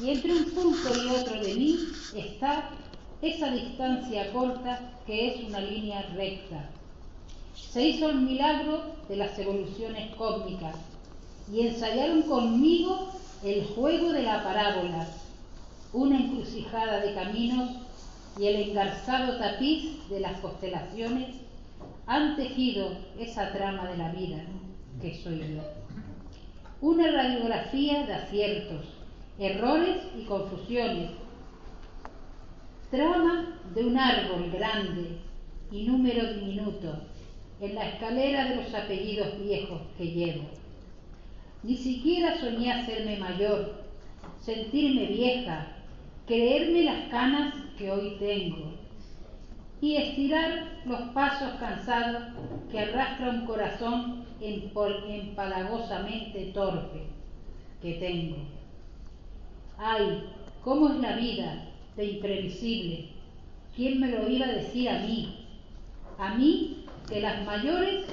Y 0.00 0.10
entre 0.10 0.32
un 0.32 0.50
punto 0.50 0.88
y 0.96 1.08
otro 1.10 1.40
de 1.40 1.54
mí 1.54 1.78
está 2.16 2.70
esa 3.20 3.52
distancia 3.52 4.32
corta 4.32 4.80
que 5.06 5.28
es 5.28 5.44
una 5.48 5.60
línea 5.60 6.02
recta. 6.16 6.70
Se 7.54 7.86
hizo 7.86 8.10
el 8.10 8.16
milagro 8.16 8.82
de 9.08 9.16
las 9.16 9.38
evoluciones 9.38 10.12
cósmicas 10.16 10.74
y 11.52 11.68
ensayaron 11.68 12.22
conmigo 12.22 13.12
el 13.44 13.64
juego 13.64 14.10
de 14.10 14.22
la 14.22 14.42
parábola, 14.42 15.06
una 15.92 16.18
encrucijada 16.18 17.00
de 17.00 17.14
caminos 17.14 17.70
y 18.38 18.46
el 18.46 18.70
engarzado 18.70 19.38
tapiz 19.38 20.08
de 20.08 20.20
las 20.20 20.40
constelaciones 20.40 21.36
han 22.06 22.36
tejido 22.36 22.96
esa 23.18 23.52
trama 23.52 23.88
de 23.88 23.98
la 23.98 24.10
vida 24.12 24.42
que 25.00 25.14
soy 25.22 25.38
yo. 25.38 25.62
Una 26.80 27.10
radiografía 27.10 28.06
de 28.06 28.14
aciertos, 28.14 28.86
errores 29.38 29.98
y 30.18 30.24
confusiones. 30.24 31.10
Trama 32.90 33.60
de 33.74 33.84
un 33.84 33.98
árbol 33.98 34.50
grande 34.50 35.18
y 35.70 35.84
número 35.84 36.34
diminuto 36.34 37.02
en 37.60 37.74
la 37.74 37.88
escalera 37.88 38.48
de 38.48 38.56
los 38.56 38.74
apellidos 38.74 39.38
viejos 39.42 39.80
que 39.96 40.06
llevo. 40.06 40.44
Ni 41.62 41.76
siquiera 41.76 42.40
soñé 42.40 42.72
hacerme 42.72 43.18
mayor, 43.18 43.84
sentirme 44.40 45.06
vieja, 45.06 45.81
creerme 46.26 46.84
las 46.84 47.08
canas 47.08 47.54
que 47.76 47.90
hoy 47.90 48.16
tengo 48.18 48.74
y 49.80 49.96
estirar 49.96 50.80
los 50.84 51.00
pasos 51.12 51.54
cansados 51.58 52.22
que 52.70 52.78
arrastra 52.78 53.30
un 53.30 53.46
corazón 53.46 54.24
empalagosamente 54.40 56.52
torpe 56.54 57.02
que 57.80 57.94
tengo. 57.94 58.36
Ay, 59.76 60.28
cómo 60.62 60.90
es 60.90 61.00
la 61.00 61.16
vida 61.16 61.64
de 61.96 62.04
imprevisible. 62.04 63.08
¿Quién 63.74 64.00
me 64.00 64.08
lo 64.08 64.28
iba 64.28 64.46
a 64.46 64.52
decir 64.52 64.88
a 64.88 65.00
mí? 65.00 65.46
A 66.18 66.34
mí, 66.34 66.84
que 67.08 67.20
las 67.20 67.44
mayores 67.44 68.04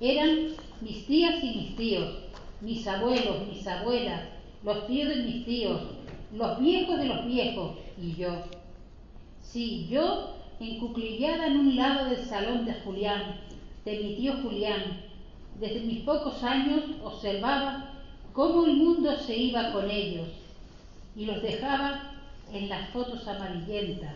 eran 0.00 0.48
mis 0.80 1.06
tías 1.06 1.42
y 1.42 1.54
mis 1.54 1.76
tíos, 1.76 2.18
mis 2.60 2.86
abuelos, 2.86 3.46
mis 3.48 3.66
abuelas, 3.66 4.22
los 4.62 4.86
tíos 4.86 5.08
de 5.08 5.22
mis 5.22 5.44
tíos, 5.44 5.80
los 6.34 6.58
viejos 6.58 6.98
de 6.98 7.06
los 7.06 7.26
viejos 7.26 7.72
y 8.00 8.14
yo. 8.14 8.30
Sí, 9.42 9.86
yo 9.88 10.34
encuclillada 10.58 11.46
en 11.46 11.60
un 11.60 11.76
lado 11.76 12.10
del 12.10 12.24
salón 12.24 12.64
de 12.64 12.74
Julián, 12.74 13.40
de 13.84 13.98
mi 14.00 14.16
tío 14.16 14.34
Julián, 14.42 15.02
desde 15.60 15.80
mis 15.80 16.00
pocos 16.00 16.42
años 16.42 16.82
observaba 17.02 17.92
cómo 18.32 18.66
el 18.66 18.76
mundo 18.76 19.16
se 19.16 19.36
iba 19.36 19.72
con 19.72 19.88
ellos 19.90 20.28
y 21.14 21.26
los 21.26 21.40
dejaba 21.42 22.12
en 22.52 22.68
las 22.68 22.88
fotos 22.90 23.26
amarillentas 23.28 24.14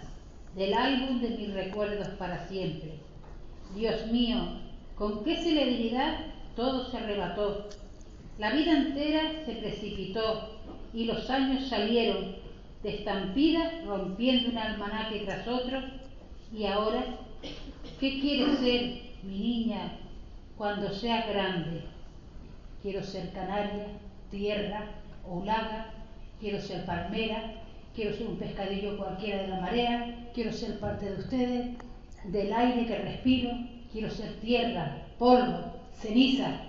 del 0.57 0.75
álbum 0.75 1.21
de 1.21 1.31
mis 1.31 1.53
recuerdos 1.53 2.09
para 2.19 2.49
siempre. 2.49 2.95
Dios 3.77 4.07
mío, 4.09 4.39
con 4.97 5.23
qué 5.23 5.37
celeridad 5.37 6.19
todo 6.57 6.91
se 6.91 6.97
arrebató. 6.97 7.69
La 8.39 8.51
vida 8.53 8.73
entera 8.73 9.33
se 9.45 9.53
precipitó 9.53 10.57
y 10.93 11.05
los 11.05 11.28
años 11.30 11.68
salieron 11.68 12.36
de 12.82 12.97
estampida 12.97 13.82
rompiendo 13.86 14.51
un 14.51 14.59
almanaque 14.59 15.22
tras 15.24 15.47
otro. 15.47 15.80
Y 16.57 16.64
ahora, 16.64 17.05
¿qué 18.01 18.20
quiere 18.20 18.57
ser 18.57 19.03
mi 19.22 19.39
niña 19.39 19.99
cuando 20.57 20.93
sea 20.93 21.26
grande? 21.26 21.82
Quiero 22.82 23.03
ser 23.03 23.32
canaria, 23.32 23.86
tierra, 24.30 24.84
olaga, 25.28 25.93
quiero 26.41 26.61
ser 26.61 26.86
palmera, 26.86 27.55
quiero 27.95 28.14
ser 28.16 28.28
un 28.28 28.36
pescadillo 28.36 28.97
cualquiera 28.97 29.43
de 29.43 29.49
la 29.49 29.61
marea, 29.61 30.30
quiero 30.32 30.53
ser 30.53 30.78
parte 30.78 31.11
de 31.11 31.20
ustedes, 31.20 31.76
del 32.24 32.53
aire 32.53 32.86
que 32.86 32.99
respiro, 32.99 33.51
quiero 33.93 34.11
ser 34.11 34.34
tierra, 34.41 35.03
polvo, 35.18 35.74
ceniza. 35.93 36.61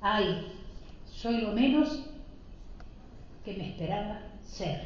Ay, 0.00 0.46
soy 1.06 1.40
lo 1.40 1.52
menos 1.52 2.08
que 3.48 3.54
me 3.54 3.70
esperaba 3.70 4.20
ser. 4.44 4.78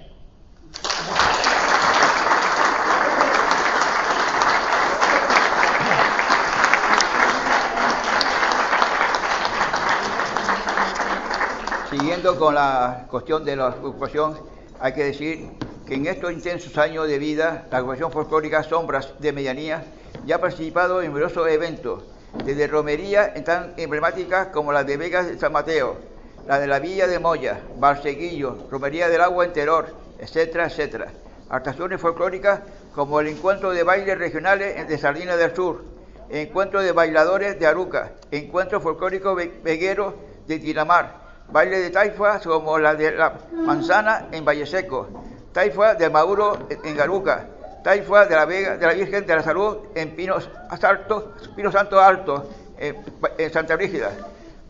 Siguiendo 11.91 12.39
con 12.39 12.55
la 12.55 13.07
cuestión 13.11 13.45
de 13.45 13.57
la 13.57 13.69
ocupación, 13.69 14.39
hay 14.79 14.93
que 14.93 15.05
decir 15.05 15.51
que 15.85 15.95
en 15.95 16.07
estos 16.07 16.31
intensos 16.31 16.79
años 16.79 17.09
de 17.09 17.19
vida, 17.19 17.67
la 17.69 17.79
agrupación 17.79 18.13
folclórica 18.13 18.63
Sombras 18.63 19.15
de 19.19 19.33
Medianía 19.33 19.85
ya 20.25 20.37
ha 20.37 20.41
participado 20.41 21.03
en 21.03 21.09
numerosos 21.09 21.49
eventos, 21.49 22.05
desde 22.45 22.69
romerías 22.69 23.33
tan 23.43 23.75
emblemáticas 23.77 24.49
como 24.49 24.73
las 24.73 24.87
de 24.87 24.97
Vegas 24.97 25.27
de 25.27 25.37
San 25.37 25.53
Mateo, 25.53 26.12
la 26.47 26.59
de 26.59 26.67
la 26.67 26.79
Villa 26.79 27.07
de 27.07 27.19
Moya, 27.19 27.61
Barseguillo, 27.77 28.57
Romería 28.71 29.09
del 29.09 29.21
Agua 29.21 29.45
en 29.45 29.53
Teror, 29.53 29.87
etcétera, 30.19 30.67
etcétera. 30.67 31.09
Actuaciones 31.51 32.01
folclóricas 32.01 32.61
como 32.95 33.21
el 33.21 33.29
encuentro 33.29 33.71
de 33.71 33.83
bailes 33.83 34.19
regionales 34.19 34.89
de 34.89 34.99
Sardina 34.99 35.37
del 35.37 35.55
Sur, 35.55 35.83
encuentro 36.31 36.81
de 36.83 36.93
bailadores 36.93 37.59
de 37.59 37.67
Aruca, 37.67 38.13
encuentro 38.31 38.81
folclórico 38.81 39.35
ve- 39.35 39.53
veguero 39.63 40.15
de 40.47 40.59
Tiramar, 40.59 41.21
baile 41.51 41.79
de 41.79 41.91
taifa 41.91 42.41
como 42.41 42.79
la 42.79 42.95
de 42.95 43.13
la 43.13 43.35
manzana 43.53 44.29
en 44.33 44.45
Valle 44.45 44.67
Seco, 44.67 45.09
taifa 45.53 45.95
de 45.95 46.09
Mauro 46.09 46.67
en 46.71 46.97
Garuca, 46.97 47.47
taifa 47.85 48.25
de 48.27 48.35
la, 48.35 48.45
Vega, 48.47 48.77
de 48.77 48.87
la 48.87 48.93
Virgen 48.95 49.27
de 49.27 49.37
la 49.37 49.43
Salud 49.43 49.77
en 49.95 50.17
Pinos 50.17 50.49
Altos, 50.83 51.25
Pino 51.55 51.71
Santo 51.71 52.01
Alto, 52.01 52.49
en, 52.79 52.97
en 53.39 53.53
Santa 53.53 53.77
Brígida, 53.77 54.11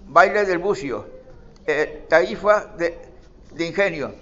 baile 0.08 0.44
del 0.44 0.58
bucio, 0.58 1.06
eh, 1.66 2.04
taifa 2.08 2.66
de, 2.76 2.98
ingenio. 3.58 4.14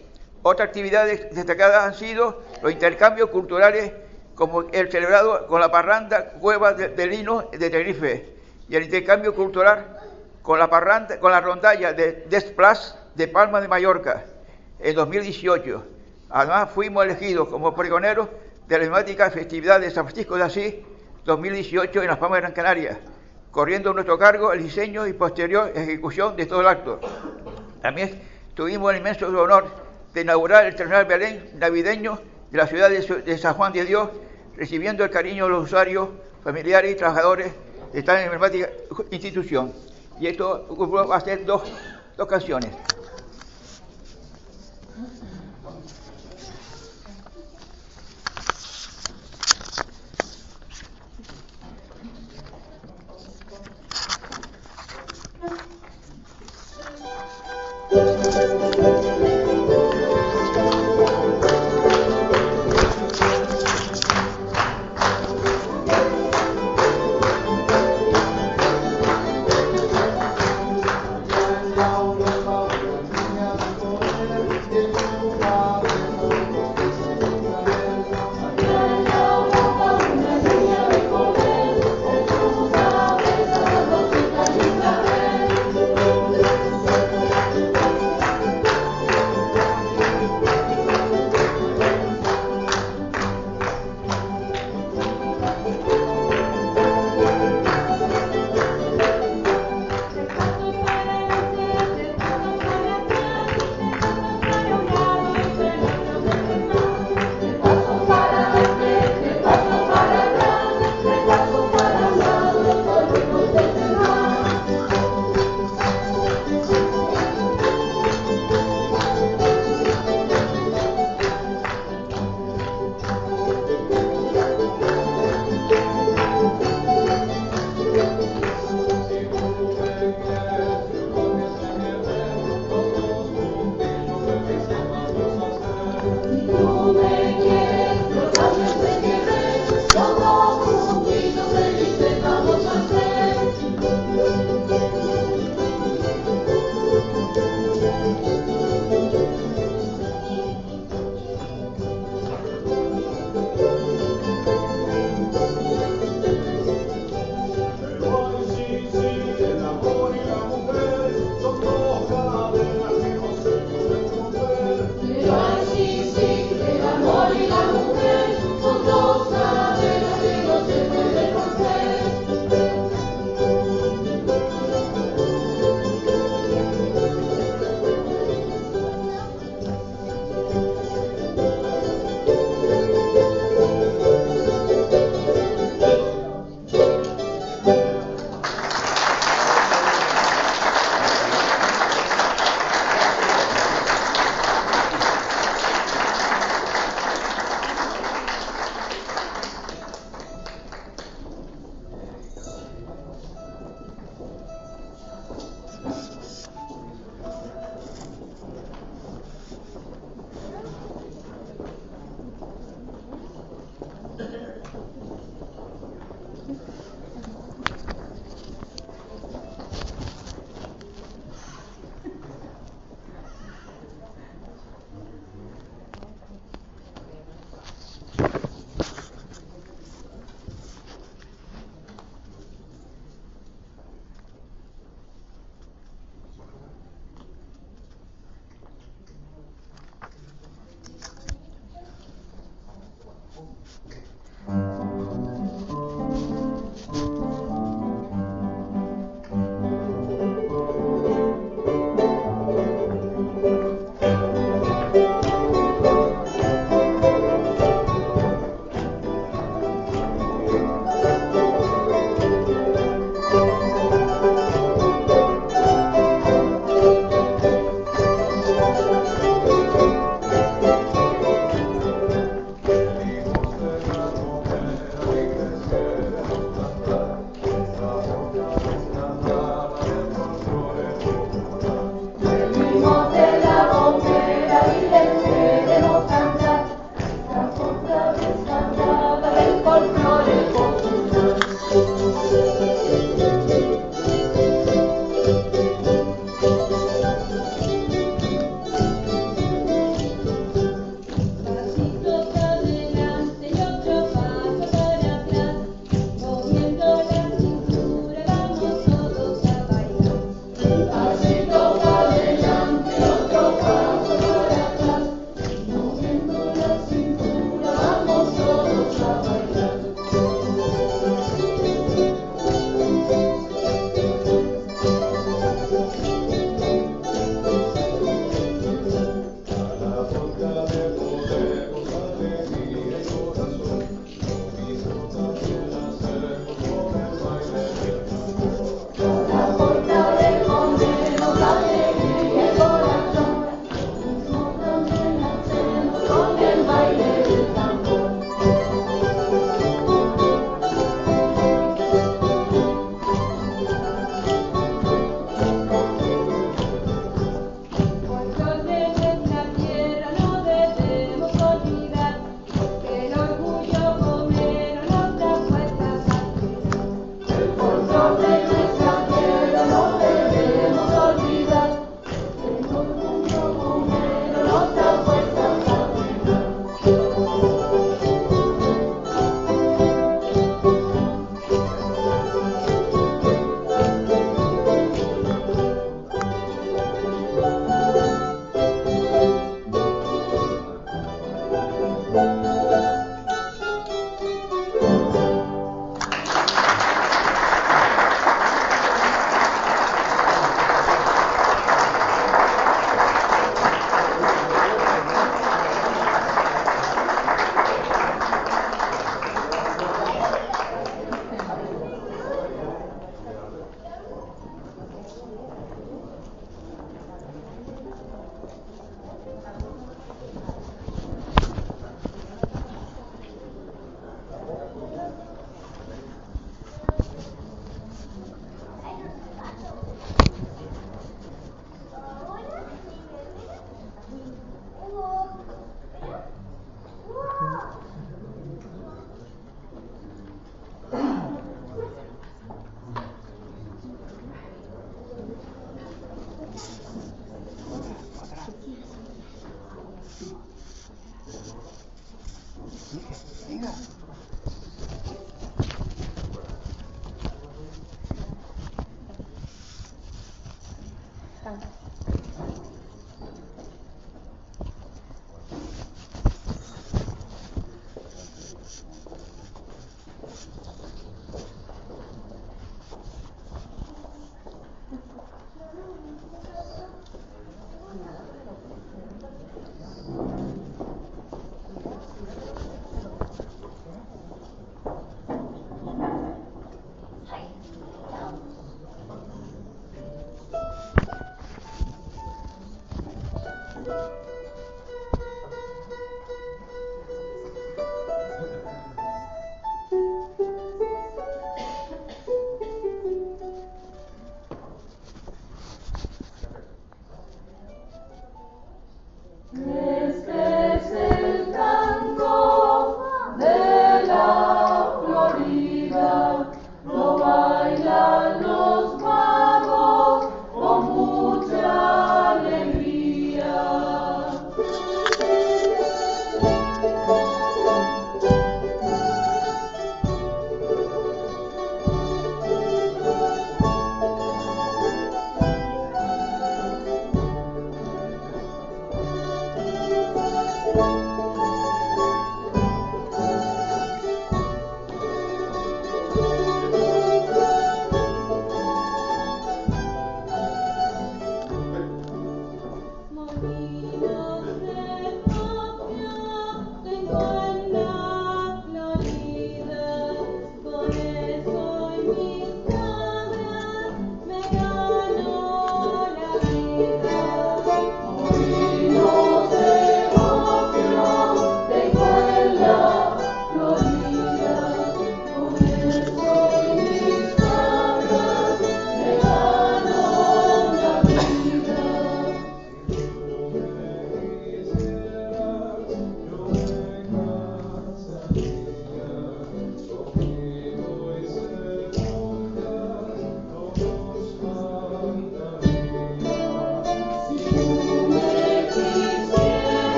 Otras 0.42 0.68
actividades 0.68 1.34
destacadas 1.34 1.84
han 1.84 1.94
sido 1.94 2.42
los 2.62 2.72
intercambios 2.72 3.30
culturales 3.30 3.92
como 4.34 4.62
el 4.62 4.90
celebrado 4.90 5.46
con 5.46 5.60
la 5.60 5.70
parranda 5.70 6.30
Cueva 6.40 6.72
de, 6.72 6.88
de 6.88 7.06
Lino 7.06 7.48
de 7.52 7.70
Tenerife 7.70 8.28
y 8.68 8.76
el 8.76 8.84
intercambio 8.84 9.34
cultural 9.34 9.98
con 10.42 10.58
la 10.58 10.70
parranda, 10.70 11.20
con 11.20 11.32
la 11.32 11.40
rondalla 11.40 11.92
de 11.92 12.24
Desplas 12.28 12.98
de 13.14 13.28
Palma 13.28 13.60
de 13.60 13.68
Mallorca 13.68 14.24
en 14.78 14.94
2018. 14.94 15.84
Además 16.30 16.70
fuimos 16.70 17.04
elegidos 17.04 17.48
como 17.48 17.74
pregoneros 17.74 18.28
de 18.68 18.78
la 18.78 18.84
emblemática 18.84 19.30
festividad 19.30 19.80
de 19.80 19.90
San 19.90 20.04
Francisco 20.04 20.36
de 20.36 20.44
Asís 20.44 20.74
2018 21.24 22.02
en 22.02 22.06
las 22.06 22.18
Palmas 22.18 22.36
de 22.36 22.40
Gran 22.42 22.52
Canaria, 22.52 23.00
corriendo 23.50 23.92
nuestro 23.92 24.18
cargo 24.18 24.52
el 24.52 24.62
diseño 24.62 25.06
y 25.06 25.12
posterior 25.12 25.72
ejecución 25.74 26.36
de 26.36 26.46
todo 26.46 26.60
el 26.60 26.68
acto. 26.68 27.00
También 27.82 28.20
tuvimos 28.54 28.92
el 28.92 28.98
inmenso 28.98 29.26
honor 29.26 29.66
de 30.12 30.20
inaugurar 30.22 30.66
el 30.66 30.74
terminal 30.74 31.04
Belén 31.04 31.50
navideño 31.54 32.20
de 32.50 32.58
la 32.58 32.66
ciudad 32.66 32.90
de 32.90 33.38
San 33.38 33.54
Juan 33.54 33.72
de 33.72 33.84
Dios, 33.84 34.10
recibiendo 34.56 35.04
el 35.04 35.10
cariño 35.10 35.44
de 35.44 35.50
los 35.50 35.64
usuarios, 35.64 36.08
familiares 36.42 36.92
y 36.92 36.94
trabajadores 36.96 37.52
de 37.92 37.98
esta 37.98 38.22
emblemática 38.22 38.68
institución. 39.10 39.72
Y 40.18 40.26
esto 40.26 40.66
va 41.08 41.16
a 41.16 41.20
ser 41.20 41.44
dos, 41.44 41.62
dos 42.16 42.26
canciones. 42.26 42.72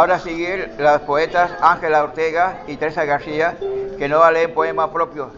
Ahora 0.00 0.18
seguir 0.18 0.76
las 0.78 1.02
poetas 1.02 1.50
Ángela 1.60 2.02
Ortega 2.02 2.62
y 2.66 2.78
Teresa 2.78 3.04
García, 3.04 3.58
que 3.98 4.08
no 4.08 4.30
leen 4.30 4.54
poemas 4.54 4.88
propios. 4.88 5.28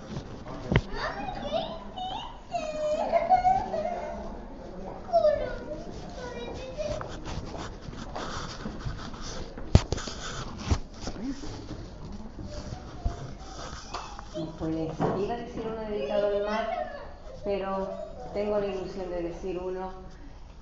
Pues 14.61 14.77
iba 15.19 15.35
a 15.35 15.39
decir 15.39 15.63
uno 15.67 15.91
dedicado 15.91 16.29
al 16.29 16.45
mar, 16.45 17.01
pero 17.43 17.89
tengo 18.33 18.61
la 18.61 18.67
ilusión 18.67 19.11
de 19.11 19.23
decir 19.23 19.59
uno 19.59 19.91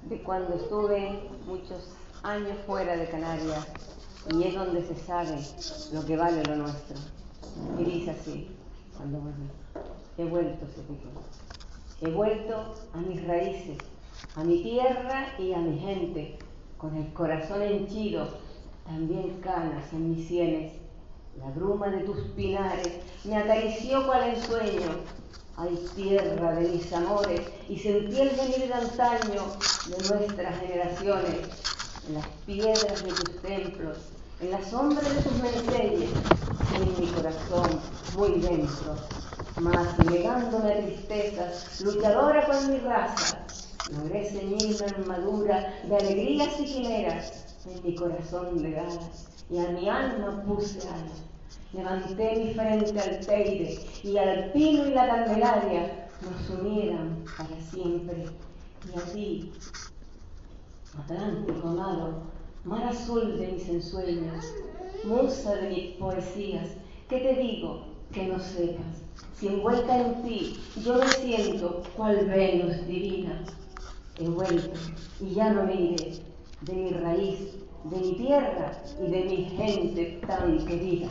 de 0.05 0.23
cuando 0.23 0.55
estuve 0.55 1.29
muchos 1.45 2.00
años 2.23 2.59
fuera 2.67 2.97
de 2.97 3.09
Canarias 3.09 3.67
y 4.33 4.45
es 4.45 4.55
donde 4.55 4.83
se 4.83 4.95
sabe 4.95 5.39
lo 5.93 6.05
que 6.05 6.17
vale 6.17 6.43
lo 6.45 6.57
nuestro. 6.57 6.97
Y 7.79 7.85
dice 7.85 8.11
así, 8.11 8.49
cuando 8.97 9.19
volví, 9.19 9.49
he 10.19 10.25
vuelto, 10.25 10.67
se 10.67 10.83
titula. 10.83 11.21
He 12.03 12.11
vuelto 12.11 12.75
a 12.95 12.99
mis 12.99 13.27
raíces, 13.27 13.79
a 14.37 14.45
mi 14.45 14.63
tierra 14.63 15.35
y 15.39 15.53
a 15.53 15.59
mi 15.59 15.79
gente, 15.79 16.39
con 16.79 16.97
el 16.97 17.13
corazón 17.13 17.63
henchido, 17.63 18.29
también 18.85 19.41
canas 19.41 19.93
en 19.93 20.11
mis 20.11 20.29
sienes. 20.29 20.73
La 21.39 21.51
bruma 21.51 21.89
de 21.89 22.01
tus 22.01 22.19
pinares 22.37 23.01
me 23.25 23.37
acarició 23.37 24.07
cual 24.07 24.35
ensueño. 24.35 24.91
Ay, 25.57 25.79
tierra 25.95 26.55
de 26.55 26.69
mis 26.71 26.91
amores, 26.93 27.43
y 27.69 27.79
sentí 27.79 28.19
el 28.19 28.31
venir 28.31 28.69
de 28.69 28.73
antaño 28.73 29.43
de 29.89 30.09
nuestras 30.09 30.59
generaciones, 30.59 31.80
en 32.11 32.15
las 32.15 32.27
piedras 32.45 33.05
de 33.05 33.13
tus 33.13 33.37
templos, 33.41 33.99
en 34.41 34.51
la 34.51 34.65
sombra 34.65 35.09
de 35.09 35.23
tus 35.23 35.33
mensajes, 35.35 36.11
en 36.75 37.01
mi 37.01 37.07
corazón 37.13 37.81
muy 38.17 38.41
dentro. 38.41 38.97
Mas 39.61 39.97
negándome 39.99 40.75
tristezas, 40.83 41.81
luchadora 41.83 42.47
con 42.47 42.73
mi 42.73 42.79
raza, 42.79 43.47
logré 43.93 44.29
ceñirme 44.29 44.87
armadura 44.87 45.73
de 45.85 45.97
alegrías 45.97 46.59
y 46.59 46.65
quimeras 46.65 47.57
en 47.67 47.85
mi 47.85 47.95
corazón 47.95 48.61
de 48.61 48.73
galas 48.73 49.27
y 49.49 49.59
a 49.59 49.69
mi 49.69 49.89
alma 49.89 50.43
puse 50.45 50.81
alas. 50.89 51.23
Levanté 51.73 52.37
mi 52.37 52.55
frente 52.55 53.01
al 53.01 53.21
Teide 53.25 53.87
y 54.03 54.19
al 54.19 54.51
pino 54.53 54.87
y 54.87 54.91
la 54.95 55.07
candelaria 55.07 56.09
nos 56.23 56.59
unieran 56.59 57.25
para 57.37 57.61
siempre. 57.71 58.27
Y 58.93 58.99
a 58.99 59.13
ti, 59.13 59.53
Atlántico 61.01 61.69
amado, 61.69 62.13
mar 62.65 62.85
azul 62.85 63.39
de 63.39 63.53
mis 63.53 63.69
ensueños, 63.69 64.45
musa 65.05 65.55
de 65.55 65.69
mis 65.71 65.97
poesías, 65.97 66.69
¿qué 67.09 67.21
te 67.21 67.35
digo 67.41 67.87
que 68.13 68.27
no 68.27 68.39
sepas? 68.39 69.03
Si 69.35 69.49
envuelta 69.49 69.99
en 69.99 70.23
ti 70.23 70.61
yo 70.85 70.99
me 70.99 71.09
siento 71.09 71.83
cual 71.97 72.27
Venus 72.27 72.87
divina, 72.87 73.43
he 74.19 74.29
vuelto 74.29 74.79
y 75.21 75.31
ya 75.31 75.53
no 75.55 75.65
me 75.65 75.75
iré 75.75 76.19
de 76.63 76.73
mi 76.75 76.91
raíz, 76.91 77.39
de 77.85 77.97
mi 77.97 78.13
tierra 78.17 78.73
y 79.01 79.11
de 79.11 79.25
mi 79.25 79.45
gente 79.57 80.21
tan 80.27 80.65
querida. 80.67 81.09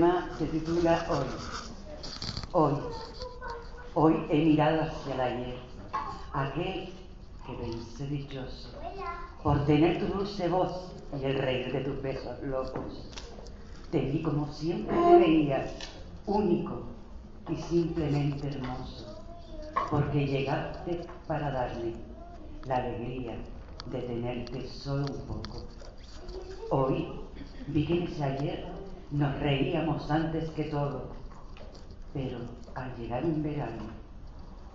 Poema 0.00 0.28
se 0.38 0.46
titula 0.46 1.06
Hoy. 1.10 1.26
Hoy. 2.52 2.74
Hoy 3.94 4.26
he 4.30 4.44
mirado 4.44 4.82
hacia 4.82 5.14
el 5.14 5.20
ayer, 5.20 5.56
aquel 6.32 6.92
que 7.44 7.56
vence 7.56 8.06
dichoso, 8.06 8.70
por 9.42 9.66
tener 9.66 9.98
tu 9.98 10.06
dulce 10.06 10.48
voz 10.48 10.92
y 11.20 11.24
el 11.24 11.38
reír 11.38 11.72
de 11.72 11.80
tus 11.80 12.00
besos 12.00 12.40
locos. 12.42 13.10
Te 13.90 14.00
vi 14.00 14.22
como 14.22 14.50
siempre 14.52 14.96
te 14.96 15.18
veía, 15.18 15.70
único 16.26 16.82
y 17.48 17.56
simplemente 17.56 18.48
hermoso, 18.48 19.18
porque 19.90 20.26
llegaste 20.26 21.00
para 21.26 21.50
darme 21.50 21.94
la 22.64 22.76
alegría 22.76 23.36
de 23.90 24.00
tenerte 24.00 24.68
solo 24.68 25.06
un 25.06 25.20
poco. 25.26 25.64
Hoy 26.70 27.08
vi 27.66 27.86
que 27.86 28.04
ese 28.04 28.24
ayer 28.24 28.79
nos 29.10 29.40
reíamos 29.40 30.08
antes 30.08 30.50
que 30.50 30.64
todo, 30.64 31.08
pero 32.14 32.38
al 32.76 32.94
llegar 32.96 33.24
un 33.24 33.42
verano 33.42 33.84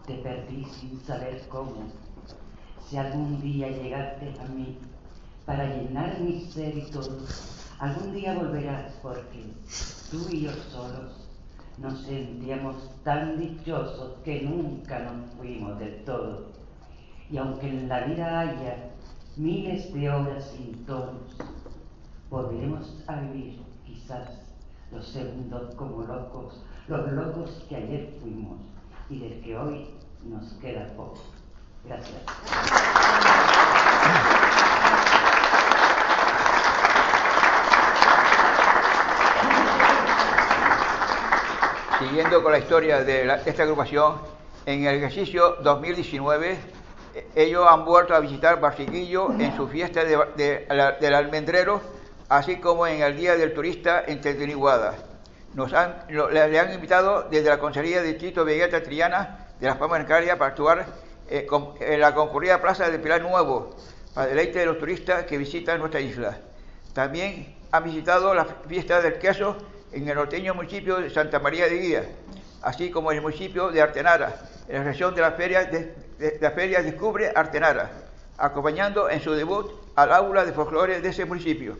te 0.05 0.15
perdí 0.15 0.65
sin 0.65 0.99
saber 0.99 1.41
cómo. 1.47 1.87
Si 2.85 2.97
algún 2.97 3.41
día 3.41 3.69
llegaste 3.69 4.33
a 4.41 4.45
mí 4.49 4.77
para 5.45 5.65
llenar 5.65 6.19
mi 6.19 6.41
ser 6.41 6.77
y 6.77 6.91
todo, 6.91 7.17
algún 7.79 8.13
día 8.13 8.35
volverás 8.35 8.91
porque 9.01 9.53
tú 10.11 10.27
y 10.29 10.41
yo 10.41 10.51
solos 10.69 11.29
nos 11.77 12.01
sentíamos 12.01 12.75
tan 13.03 13.39
dichosos 13.39 14.17
que 14.25 14.41
nunca 14.41 14.99
nos 14.99 15.31
fuimos 15.35 15.79
del 15.79 16.03
todo. 16.03 16.51
Y 17.31 17.37
aunque 17.37 17.69
en 17.69 17.87
la 17.87 18.01
vida 18.01 18.39
haya 18.41 18.91
miles 19.37 19.93
de 19.93 20.09
horas 20.09 20.51
sin 20.55 20.85
tonos, 20.85 21.37
volveremos 22.29 23.03
a 23.07 23.15
vivir 23.21 23.74
quizás 24.05 24.29
los 24.91 25.07
segundos 25.07 25.73
como 25.73 26.03
locos, 26.03 26.61
los 26.87 27.11
locos 27.11 27.65
que 27.67 27.75
ayer 27.75 28.13
fuimos 28.21 28.59
y 29.09 29.19
del 29.19 29.41
que 29.41 29.57
hoy 29.57 29.89
nos 30.23 30.53
queda 30.61 30.85
poco. 30.95 31.21
Gracias. 31.83 32.21
Siguiendo 41.99 42.43
con 42.43 42.51
la 42.51 42.59
historia 42.59 43.03
de 43.03 43.25
la- 43.25 43.35
esta 43.45 43.63
agrupación, 43.63 44.15
en 44.65 44.85
el 44.85 44.95
ejercicio 44.95 45.55
2019, 45.63 46.57
eh, 47.13 47.27
ellos 47.35 47.65
han 47.69 47.85
vuelto 47.85 48.13
a 48.13 48.19
visitar 48.19 48.59
Barciguillo 48.59 49.31
en 49.39 49.55
su 49.55 49.67
fiesta 49.67 50.03
de- 50.03 50.17
de- 50.35 50.67
la- 50.69 50.93
del 50.93 51.13
almendrero, 51.15 51.79
así 52.29 52.57
como 52.57 52.87
en 52.87 53.01
el 53.01 53.15
Día 53.17 53.35
del 53.35 53.53
Turista 53.53 54.03
en 54.05 54.21
Teteniguada. 54.21 54.95
Nos 55.53 55.73
han, 55.73 56.03
lo- 56.09 56.29
le, 56.29 56.59
han 56.59 56.73
invitado 56.73 57.23
desde 57.29 57.49
la 57.49 57.59
Consejería 57.59 58.01
de 58.01 58.09
Distrito 58.09 58.43
Vegeta 58.43 58.83
Triana 58.83 59.47
de 59.59 59.67
las 59.67 59.77
Palmas 59.77 59.99
de 59.99 60.05
Canarias 60.05 60.37
para 60.37 60.49
actuar 60.51 60.85
eh, 61.29 61.45
con- 61.45 61.73
en 61.79 61.99
la 62.01 62.13
concurrida 62.13 62.61
Plaza 62.61 62.89
del 62.89 62.99
Pilar 63.01 63.21
Nuevo, 63.21 63.75
para 64.13 64.27
deleite 64.27 64.59
de 64.59 64.65
los 64.65 64.77
turistas 64.79 65.23
que 65.25 65.37
visitan 65.37 65.79
nuestra 65.79 65.99
isla. 66.01 66.37
También 66.93 67.55
han 67.71 67.83
visitado 67.83 68.33
la 68.33 68.45
fiesta 68.45 69.01
del 69.01 69.17
queso 69.17 69.57
en 69.91 70.07
el 70.07 70.15
norteño 70.15 70.53
municipio 70.53 70.97
de 70.97 71.09
Santa 71.09 71.39
María 71.39 71.65
de 71.67 71.77
Guía, 71.77 72.03
así 72.61 72.89
como 72.91 73.11
en 73.11 73.17
el 73.17 73.23
municipio 73.23 73.69
de 73.69 73.81
Artenara, 73.81 74.35
en 74.67 74.79
la 74.79 74.83
región 74.83 75.15
de 75.15 75.21
la 75.21 75.31
feria, 75.31 75.65
de, 75.65 75.95
de- 76.19 76.37
la 76.41 76.51
feria 76.51 76.81
Descubre 76.81 77.31
Artenara, 77.33 77.91
acompañando 78.37 79.09
en 79.09 79.21
su 79.21 79.31
debut 79.33 79.71
al 79.95 80.11
aula 80.11 80.43
de 80.45 80.51
folclore 80.51 80.99
de 81.01 81.09
ese 81.09 81.23
municipio. 81.25 81.77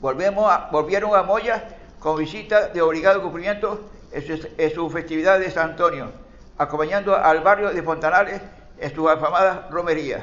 Volvieron 0.00 1.16
a 1.16 1.22
Moya 1.22 1.64
con 1.98 2.16
visita 2.18 2.68
de 2.68 2.80
obligado 2.82 3.22
cumplimiento 3.22 3.80
en 4.12 4.26
su, 4.26 4.48
en 4.56 4.90
festividad 4.90 5.38
de 5.40 5.50
San 5.50 5.70
Antonio, 5.70 6.10
acompañando 6.58 7.16
al 7.16 7.40
barrio 7.40 7.70
de 7.70 7.82
Fontanales 7.82 8.40
en 8.78 8.94
sus 8.94 9.10
afamadas 9.10 9.70
romerías. 9.70 10.22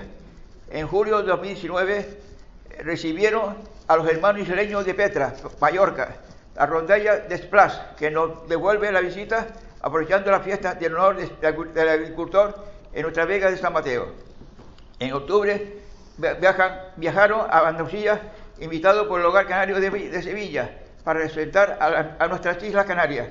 En 0.70 0.88
julio 0.88 1.20
de 1.22 1.28
2019 1.28 1.98
eh, 2.00 2.84
recibieron 2.84 3.56
a 3.88 3.98
los 3.98 4.08
hermanos 4.08 4.42
isleños 4.48 4.86
de 4.86 4.94
Petra, 4.94 5.34
Mallorca, 5.60 6.16
la 6.56 6.66
rondalla 6.66 7.18
de 7.18 7.38
Splas, 7.38 7.82
que 7.98 8.10
nos 8.10 8.48
devuelve 8.48 8.92
la 8.92 9.02
visita 9.02 9.48
aprovechando 9.82 10.32
la 10.32 10.40
fiesta 10.40 10.76
del 10.76 10.96
honor 10.96 11.18
de- 11.18 11.52
del 11.74 11.90
agricultor 11.90 12.56
en 12.94 13.02
nuestra 13.02 13.26
vega 13.26 13.52
de 13.52 13.58
San 13.58 13.74
Mateo. 13.74 14.08
En 15.00 15.12
octubre 15.14 15.80
viajaron 16.98 17.42
a 17.50 17.68
Andalucía 17.68 18.22
invitados 18.60 19.08
por 19.08 19.20
el 19.20 19.26
Hogar 19.26 19.46
Canario 19.48 19.80
de, 19.80 19.90
Vi- 19.90 20.08
de 20.08 20.22
Sevilla 20.22 20.70
para 21.04 21.20
representar 21.20 21.78
a, 22.20 22.28
nuestras 22.28 22.62
Islas 22.64 22.86
Canarias. 22.86 23.28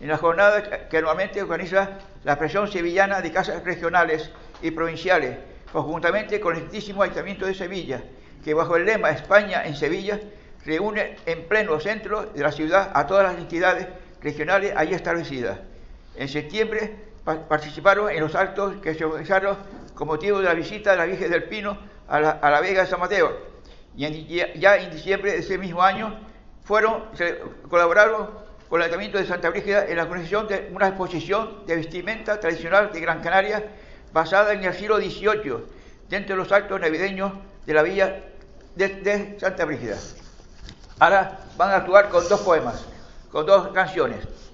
En 0.00 0.08
la 0.08 0.16
jornada 0.18 0.88
que- 0.88 1.00
normalmente 1.00 1.42
organiza 1.42 1.90
la 2.24 2.32
Expresión 2.32 2.68
Sevillana 2.70 3.20
de 3.20 3.32
Casas 3.32 3.62
Regionales 3.64 4.30
y 4.62 4.70
Provinciales, 4.70 5.36
conjuntamente 5.72 6.40
con 6.40 6.54
el 6.56 6.62
Santísimo 6.62 7.02
Ayuntamiento 7.02 7.46
de 7.46 7.54
Sevilla, 7.54 8.02
que 8.44 8.54
bajo 8.54 8.76
el 8.76 8.84
lema 8.84 9.10
España 9.10 9.64
en 9.64 9.74
Sevilla 9.76 10.20
reúne 10.64 11.16
en 11.26 11.46
pleno 11.48 11.78
centro 11.80 12.26
de 12.26 12.42
la 12.42 12.50
ciudad 12.52 12.90
a 12.94 13.06
todas 13.06 13.24
las 13.24 13.40
entidades 13.40 13.86
regionales 14.20 14.72
allí 14.76 14.94
establecidas. 14.94 15.58
En 16.16 16.28
septiembre 16.28 16.94
pa- 17.24 17.46
participaron 17.48 18.10
en 18.10 18.20
los 18.20 18.34
actos 18.34 18.74
que 18.82 18.94
se 18.94 19.04
organizaron 19.04 19.56
con 19.94 20.08
motivo 20.08 20.38
de 20.38 20.44
la 20.44 20.54
visita 20.54 20.90
de 20.92 20.96
la 20.96 21.04
Virgen 21.06 21.30
del 21.30 21.44
Pino 21.44 21.78
a 22.08 22.20
la, 22.20 22.30
a 22.30 22.50
la 22.50 22.60
Vega 22.60 22.82
de 22.82 22.88
San 22.88 23.00
Mateo. 23.00 23.55
Y 23.96 24.60
ya, 24.60 24.76
en 24.76 24.90
diciembre 24.90 25.32
de 25.32 25.38
ese 25.38 25.56
mismo 25.56 25.82
año 25.82 26.18
fueron, 26.64 27.04
colaboraron 27.68 28.28
con 28.68 28.80
el 28.80 28.84
Ayuntamiento 28.84 29.18
de 29.18 29.26
Santa 29.26 29.48
Brígida 29.50 29.86
en 29.86 29.96
la 29.96 30.02
organización 30.02 30.48
de 30.48 30.70
una 30.72 30.88
exposición 30.88 31.64
de 31.66 31.76
vestimenta 31.76 32.38
tradicional 32.38 32.92
de 32.92 33.00
Gran 33.00 33.22
Canaria 33.22 33.64
basada 34.12 34.52
en 34.52 34.64
el 34.64 34.74
siglo 34.74 34.98
XVIII, 34.98 35.64
dentro 36.08 36.36
de 36.36 36.42
los 36.42 36.52
actos 36.52 36.80
navideños 36.80 37.32
de 37.64 37.74
la 37.74 37.82
villa 37.82 38.22
de 38.74 39.36
Santa 39.40 39.64
Brígida. 39.64 39.96
Ahora 40.98 41.38
van 41.56 41.70
a 41.70 41.76
actuar 41.76 42.08
con 42.10 42.28
dos 42.28 42.40
poemas, 42.40 42.84
con 43.30 43.46
dos 43.46 43.68
canciones. 43.68 44.45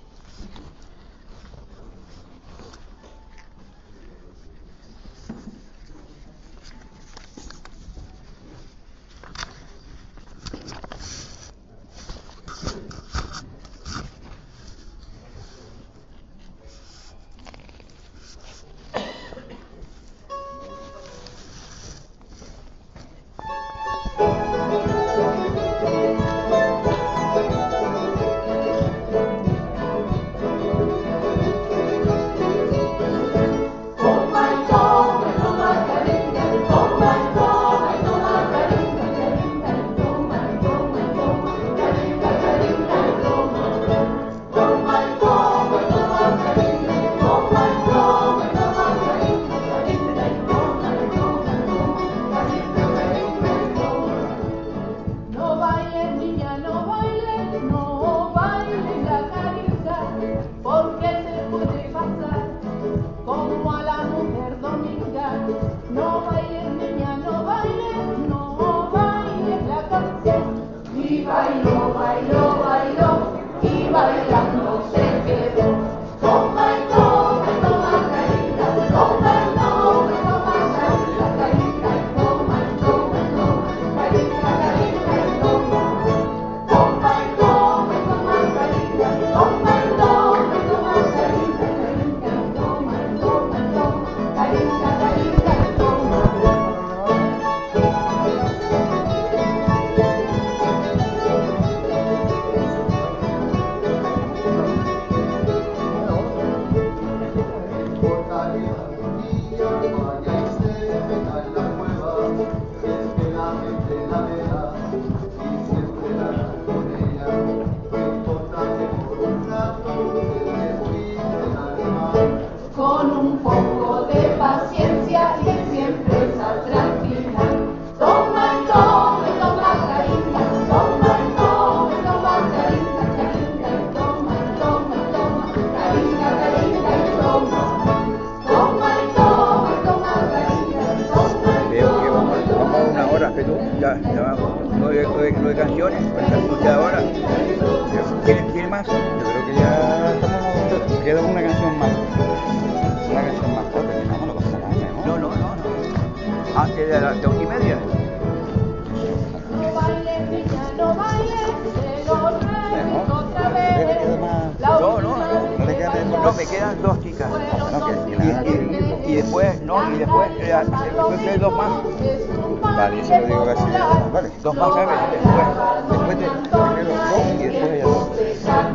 Dos 174.42 174.54
más 174.54 174.68
nueve, 174.74 174.92
después. 175.12 175.46
Después 175.90 176.18
de 176.18 176.26
primero 176.26 176.90
dos 176.92 177.22
y 177.38 177.44
después 177.44 177.70
de 177.70 177.78
ya 177.78 177.84
dos. 177.84 178.08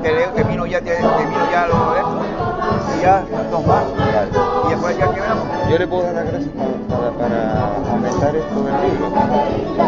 Creo 0.02 0.34
que 0.34 0.44
vino 0.44 0.66
ya, 0.66 0.82
termino 0.82 1.52
ya 1.52 1.68
lo 1.68 1.94
de 1.94 2.00
esto. 2.00 2.22
Y 2.98 3.02
ya 3.02 3.26
dos 3.52 3.66
más. 3.66 3.84
Y 4.66 4.70
después 4.70 4.98
ya 4.98 5.08
que 5.14 5.22
Yo 5.72 5.78
le 5.78 5.88
puedo 5.88 6.04
dar 6.04 6.16
las 6.16 6.26
gracias 6.26 6.52
para, 6.90 7.12
para, 7.12 7.12
para 7.12 7.92
aumentar 7.92 8.36
esto 8.36 8.64
del 8.64 8.76
libro. 8.84 9.87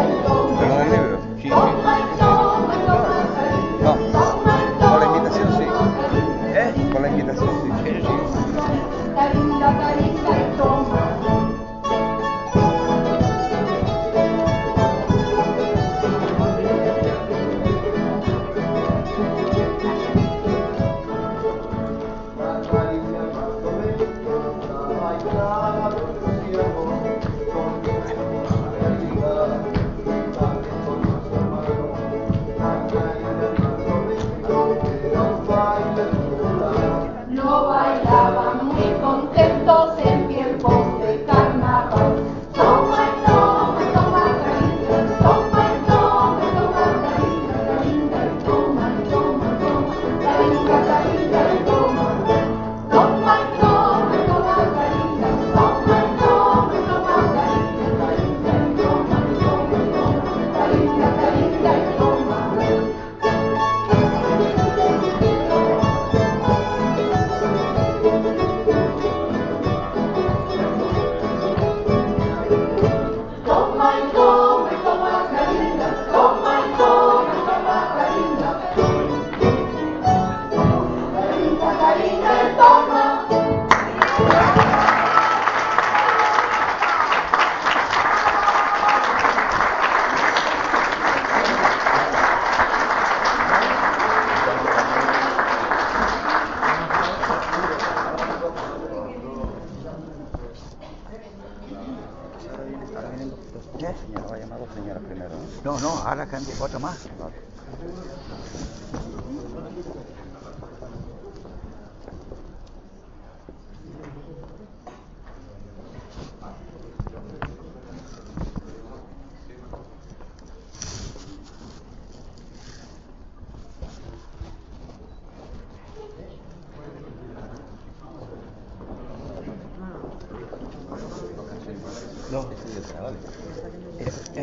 Este 133.98 134.42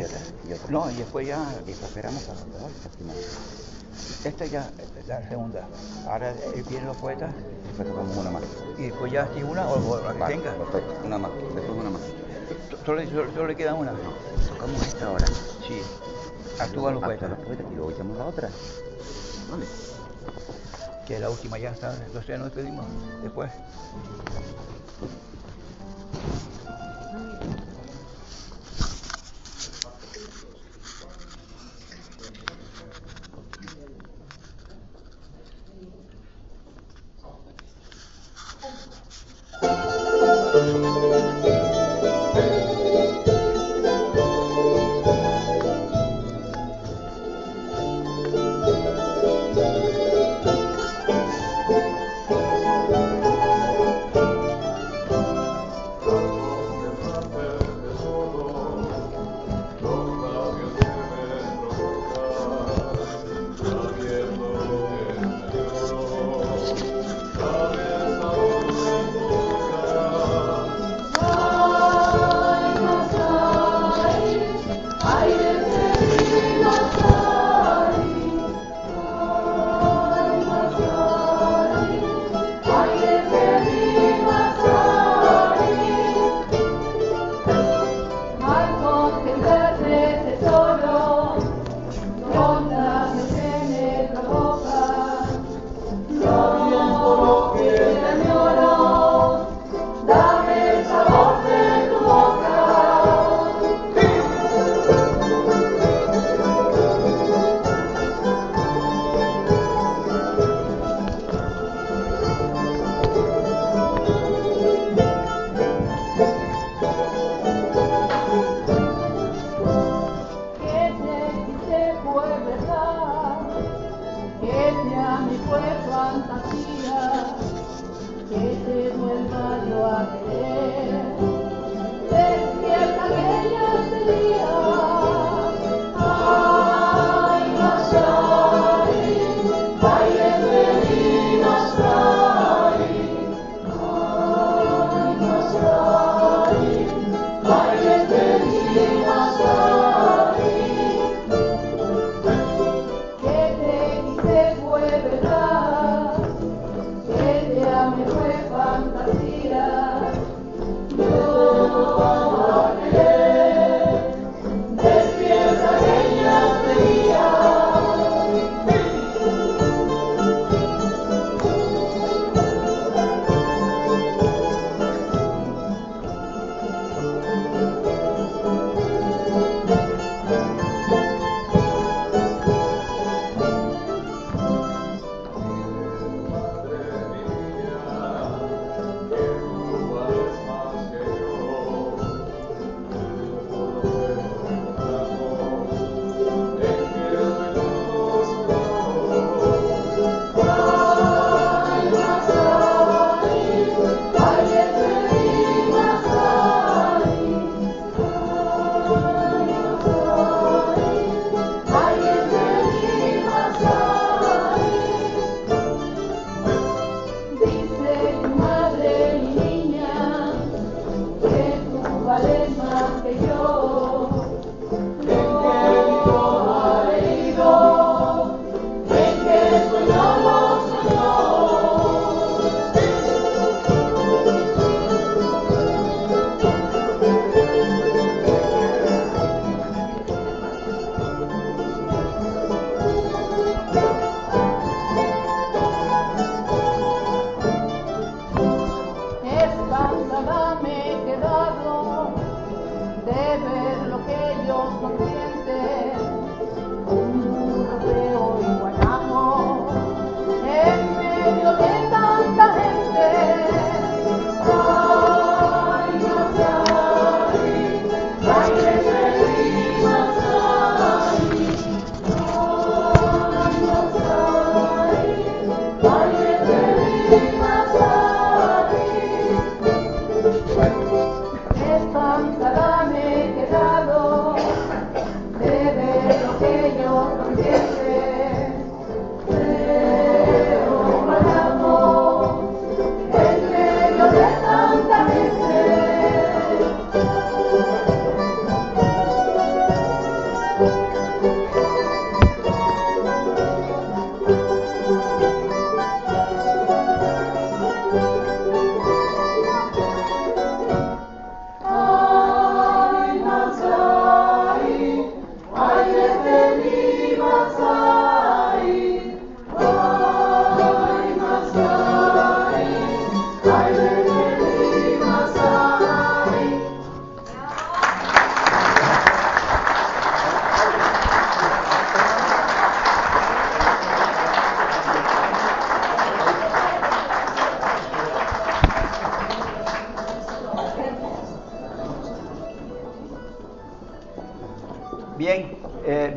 este, 0.52 0.72
no, 0.72 0.90
y 0.90 0.96
después 0.96 1.26
ya 1.26 1.42
esperamos 1.66 2.28
a. 2.28 2.34
Esta 4.28 4.44
ya 4.46 4.70
la 5.06 5.28
segunda. 5.28 5.66
Ahora 6.06 6.30
eh, 6.30 6.62
vienen 6.68 6.86
los 6.86 6.96
poetas. 6.98 7.32
Después 7.66 7.88
tocamos 7.88 8.16
una 8.16 8.30
más. 8.30 8.42
Y 8.78 8.82
después 8.82 9.10
ya 9.10 9.28
si 9.34 9.42
una 9.42 9.66
o, 9.68 10.00
que 10.00 10.24
tenga. 10.24 10.54
Una 11.04 11.18
más. 11.18 11.30
Solo, 12.84 13.02
solo, 13.34 13.46
le 13.46 13.56
queda 13.56 13.74
una. 13.74 13.92
Tocamos 14.48 14.82
esta 14.82 15.06
ahora. 15.06 15.26
Sí. 15.26 15.82
Actúa 16.58 16.92
los 16.92 17.02
poetas. 17.02 17.30
Los 17.30 17.38
poetas 17.40 17.66
y 17.70 17.74
luego 17.74 17.90
echamos 17.90 18.16
la 18.16 18.24
otra. 18.24 18.48
Vale. 19.50 19.66
Que 21.06 21.18
la 21.18 21.30
última 21.30 21.58
ya 21.58 21.70
está. 21.70 21.94
Entonces 21.94 22.26
ya 22.26 22.38
nos 22.38 22.46
despedimos 22.46 22.86
después. 23.22 23.50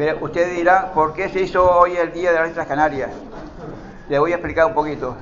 Eh, 0.02 0.06
verá, 0.06 0.18
usted 0.20 0.56
dirá, 0.56 0.92
¿por 0.94 1.14
qué 1.14 1.30
se 1.30 1.42
hizo 1.42 1.70
hoy 1.70 1.96
el 1.96 2.12
Día 2.12 2.32
de 2.32 2.40
las 2.40 2.50
Islas 2.52 2.68
Canarias? 2.68 3.12
Le 4.10 4.20
voy 4.20 4.32
a 4.32 4.36
explicar 4.36 4.66
un 4.66 4.74
poquito. 4.74 5.16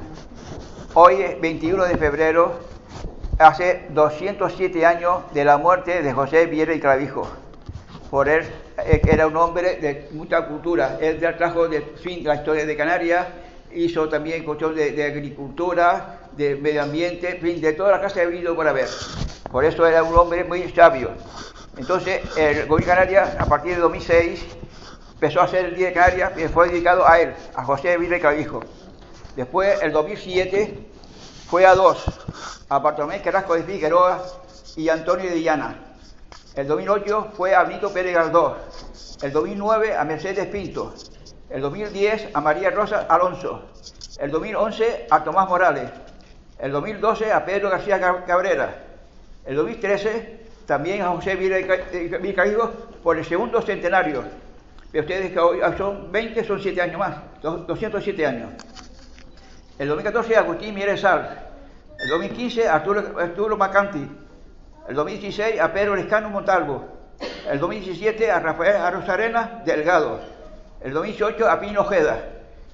Hoy 0.94 1.22
es 1.22 1.42
21 1.42 1.86
de 1.86 1.98
febrero, 1.98 2.60
hace 3.38 3.88
207 3.90 4.86
años 4.86 5.22
de 5.34 5.46
la 5.46 5.58
muerte 5.58 6.02
de 6.02 6.14
José 6.14 6.46
Viera 6.46 6.74
y 6.74 6.80
Clavijo. 6.80 7.28
Por 8.10 8.28
él, 8.28 8.44
eh, 8.86 9.02
era 9.08 9.28
un 9.28 9.38
hombre 9.38 9.76
de 9.78 10.10
mucha 10.12 10.48
cultura. 10.48 10.98
Él 11.00 11.20
trajo 11.38 11.68
de 11.68 11.82
fin 11.82 12.24
la 12.24 12.36
historia 12.36 12.66
de 12.66 12.76
Canarias, 12.76 13.28
hizo 13.74 14.10
también 14.10 14.44
cuestión 14.44 14.74
de, 14.76 14.92
de 14.92 15.04
agricultura, 15.04 16.20
de 16.36 16.56
medio 16.56 16.84
ambiente, 16.84 17.36
en 17.36 17.42
fin, 17.42 17.62
de 17.62 17.74
toda 17.74 17.92
la 17.92 18.00
clase 18.00 18.22
de 18.22 18.26
habido 18.26 18.56
por 18.56 18.68
haber. 18.68 18.88
Por 19.52 19.66
eso 19.66 19.86
era 19.86 20.04
un 20.04 20.18
hombre 20.18 20.44
muy 20.44 20.68
sabio. 20.72 21.12
Entonces, 21.78 22.22
el 22.36 22.66
gobierno 22.66 22.78
de 22.78 22.86
Canarias, 22.86 23.36
a 23.40 23.46
partir 23.46 23.76
de 23.76 23.82
2006, 23.82 24.46
empezó 25.20 25.42
a 25.42 25.44
hacer 25.44 25.66
el 25.66 25.76
Día 25.76 25.88
de 25.88 25.94
Canarias 25.94 26.32
y 26.38 26.48
fue 26.48 26.70
dedicado 26.70 27.06
a 27.06 27.20
él, 27.20 27.34
a 27.54 27.66
José 27.66 27.98
Vila 27.98 28.16
y 28.16 28.22
Clavijo. 28.22 28.62
Después, 29.36 29.82
el 29.82 29.92
2007, 29.92 30.80
fue 31.50 31.66
a 31.66 31.76
dos, 31.76 32.06
a 32.70 32.80
Bartolomé 32.80 33.22
Carrasco 33.22 33.54
de 33.56 33.64
Figueroa 33.64 34.24
y 34.78 34.88
Antonio 34.88 35.30
de 35.30 35.42
Llana. 35.42 35.76
El 36.56 36.68
2008 36.68 37.32
fue 37.36 37.54
a 37.54 37.64
Benito 37.64 37.92
Pérez 37.92 38.16
Galdós. 38.16 38.58
El 39.22 39.34
2009 39.34 39.98
a 39.98 40.06
Mercedes 40.06 40.46
Pinto. 40.48 40.94
El 41.50 41.62
2010 41.64 42.30
a 42.34 42.40
María 42.40 42.70
Rosa 42.70 43.06
Alonso. 43.10 43.64
El 44.20 44.32
2011 44.32 45.08
a 45.12 45.22
Tomás 45.26 45.50
Morales. 45.50 45.90
El 46.60 46.72
2012 46.72 47.32
a 47.34 47.44
Pedro 47.44 47.70
García 47.70 48.00
Cab- 48.00 48.26
Cabrera. 48.26 48.74
El 49.46 49.58
2013 49.58 50.40
también 50.66 51.02
a 51.02 51.10
José 51.10 51.36
Vicaído 51.36 52.72
por 53.04 53.18
el 53.18 53.26
segundo 53.26 53.62
centenario. 53.62 54.24
Ve 54.92 55.02
ustedes 55.02 55.32
que 55.32 55.40
hoy 55.40 55.60
son 55.78 56.12
20, 56.12 56.44
son 56.44 56.60
7 56.60 56.82
años 56.82 56.98
más, 56.98 57.16
dos- 57.42 57.68
207 57.68 58.26
años. 58.26 58.50
El 59.78 59.88
2014 59.88 60.36
a 60.36 60.40
Agustín 60.40 60.74
Mieres 60.76 61.02
Sal. 61.02 61.48
El 62.00 62.10
2015 62.10 62.68
a 62.68 62.76
Arturo, 62.76 63.20
Arturo 63.20 63.56
Macanti. 63.58 64.08
El 64.88 64.96
2016 64.96 65.60
a 65.60 65.72
Pedro 65.72 65.96
Lescano 65.96 66.30
Montalvo. 66.30 66.86
El 67.50 67.60
2017 67.60 68.32
a 68.32 68.40
Rafael 68.40 68.78
Arrozarena 68.78 69.62
Delgado. 69.66 70.20
El 70.82 70.94
2018 70.94 71.50
a 71.50 71.60
Pino 71.60 71.82
Ojeda. 71.82 72.24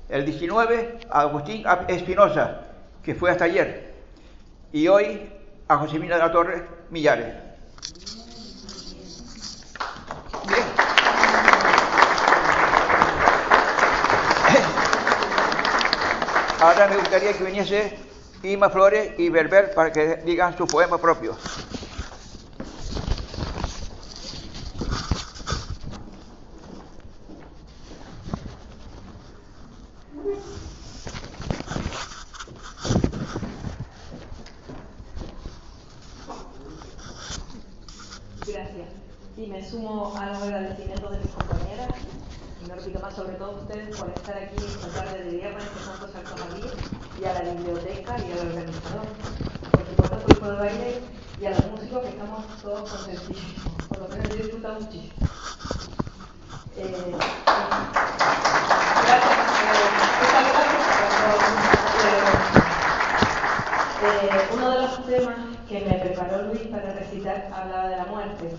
El 0.08 0.24
19, 0.26 1.00
a 1.10 1.22
Agustín 1.22 1.64
Espinosa, 1.88 2.62
que 3.04 3.16
fue 3.16 3.32
hasta 3.32 3.46
ayer. 3.46 3.94
Y 4.72 4.88
hoy 4.88 5.30
a 5.68 5.78
Josefina 5.78 6.16
de 6.16 6.22
la 6.22 6.32
Torre 6.32 6.64
Millares. 6.92 7.45
Ahora 16.66 16.88
me 16.88 16.98
gustaría 16.98 17.32
que 17.32 17.44
viniese 17.44 17.96
Ima 18.42 18.72
Flores 18.72 19.14
y 19.20 19.30
Berber 19.30 19.76
para 19.76 19.92
que 19.92 20.16
digan 20.26 20.58
su 20.58 20.66
poema 20.66 20.98
propio. 20.98 21.38
Gracias. 38.48 38.90
Y 39.38 39.46
me 39.46 39.70
sumo 39.70 40.18
a 40.18 40.26
los 40.26 40.42
agradecimientos 40.42 41.12
de 41.12 41.18
compañeras, 41.20 41.35
repito 42.86 43.04
más, 43.04 43.16
sobre 43.16 43.34
todo 43.34 43.48
a 43.48 43.62
ustedes 43.62 43.98
por 43.98 44.10
estar 44.10 44.38
aquí 44.38 44.64
esta 44.64 44.88
tarde 44.90 45.24
de 45.24 45.32
viernes 45.32 45.64
que 45.64 45.80
tanto 45.86 46.08
se 46.08 46.22
Madrid, 46.40 46.66
y 47.20 47.26
a 47.26 47.34
la 47.34 47.40
biblioteca 47.52 48.16
y 48.20 48.32
al 48.32 48.48
organizador, 48.48 49.08
por 49.72 49.86
supuesto 49.88 50.16
al 50.16 50.24
grupo 50.24 50.46
de 50.46 50.56
baile 50.58 51.02
y 51.42 51.46
a 51.46 51.50
los 51.50 51.72
músicos 51.72 52.02
que 52.04 52.10
estamos 52.10 52.46
todos 52.62 52.92
contentísimos, 52.92 53.88
por 53.90 54.00
lo 54.02 54.08
menos 54.10 54.30
yo 54.30 54.36
he 54.36 54.38
disfrutado 54.38 54.80
muchísimo. 54.82 55.14
Eh, 56.78 56.96
gracias, 59.08 59.38
eh, 64.04 64.30
eh, 64.32 64.50
uno 64.54 64.70
de 64.70 64.82
los 64.82 65.06
temas 65.08 65.38
que 65.68 65.80
me 65.86 65.94
preparó 65.96 66.44
Luis 66.44 66.68
para 66.68 66.94
recitar 66.94 67.50
hablaba 67.52 67.88
de 67.90 67.98
la 67.98 68.06
muerte. 68.06 68.56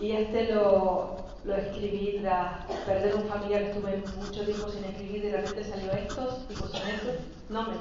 Y 0.00 0.12
este 0.12 0.54
lo, 0.54 1.16
lo 1.44 1.54
escribí 1.56 2.18
tras 2.22 2.64
perder 2.86 3.16
un 3.16 3.24
familiar 3.24 3.62
que 3.62 3.70
estuve 3.70 4.02
mucho 4.16 4.44
tiempo 4.44 4.68
sin 4.68 4.84
escribir 4.84 5.22
de 5.22 5.36
repente 5.38 5.64
salió 5.64 5.92
esto, 5.92 6.38
tipo 6.48 6.68
soneto. 6.68 7.18
No, 7.48 7.62
me, 7.62 7.74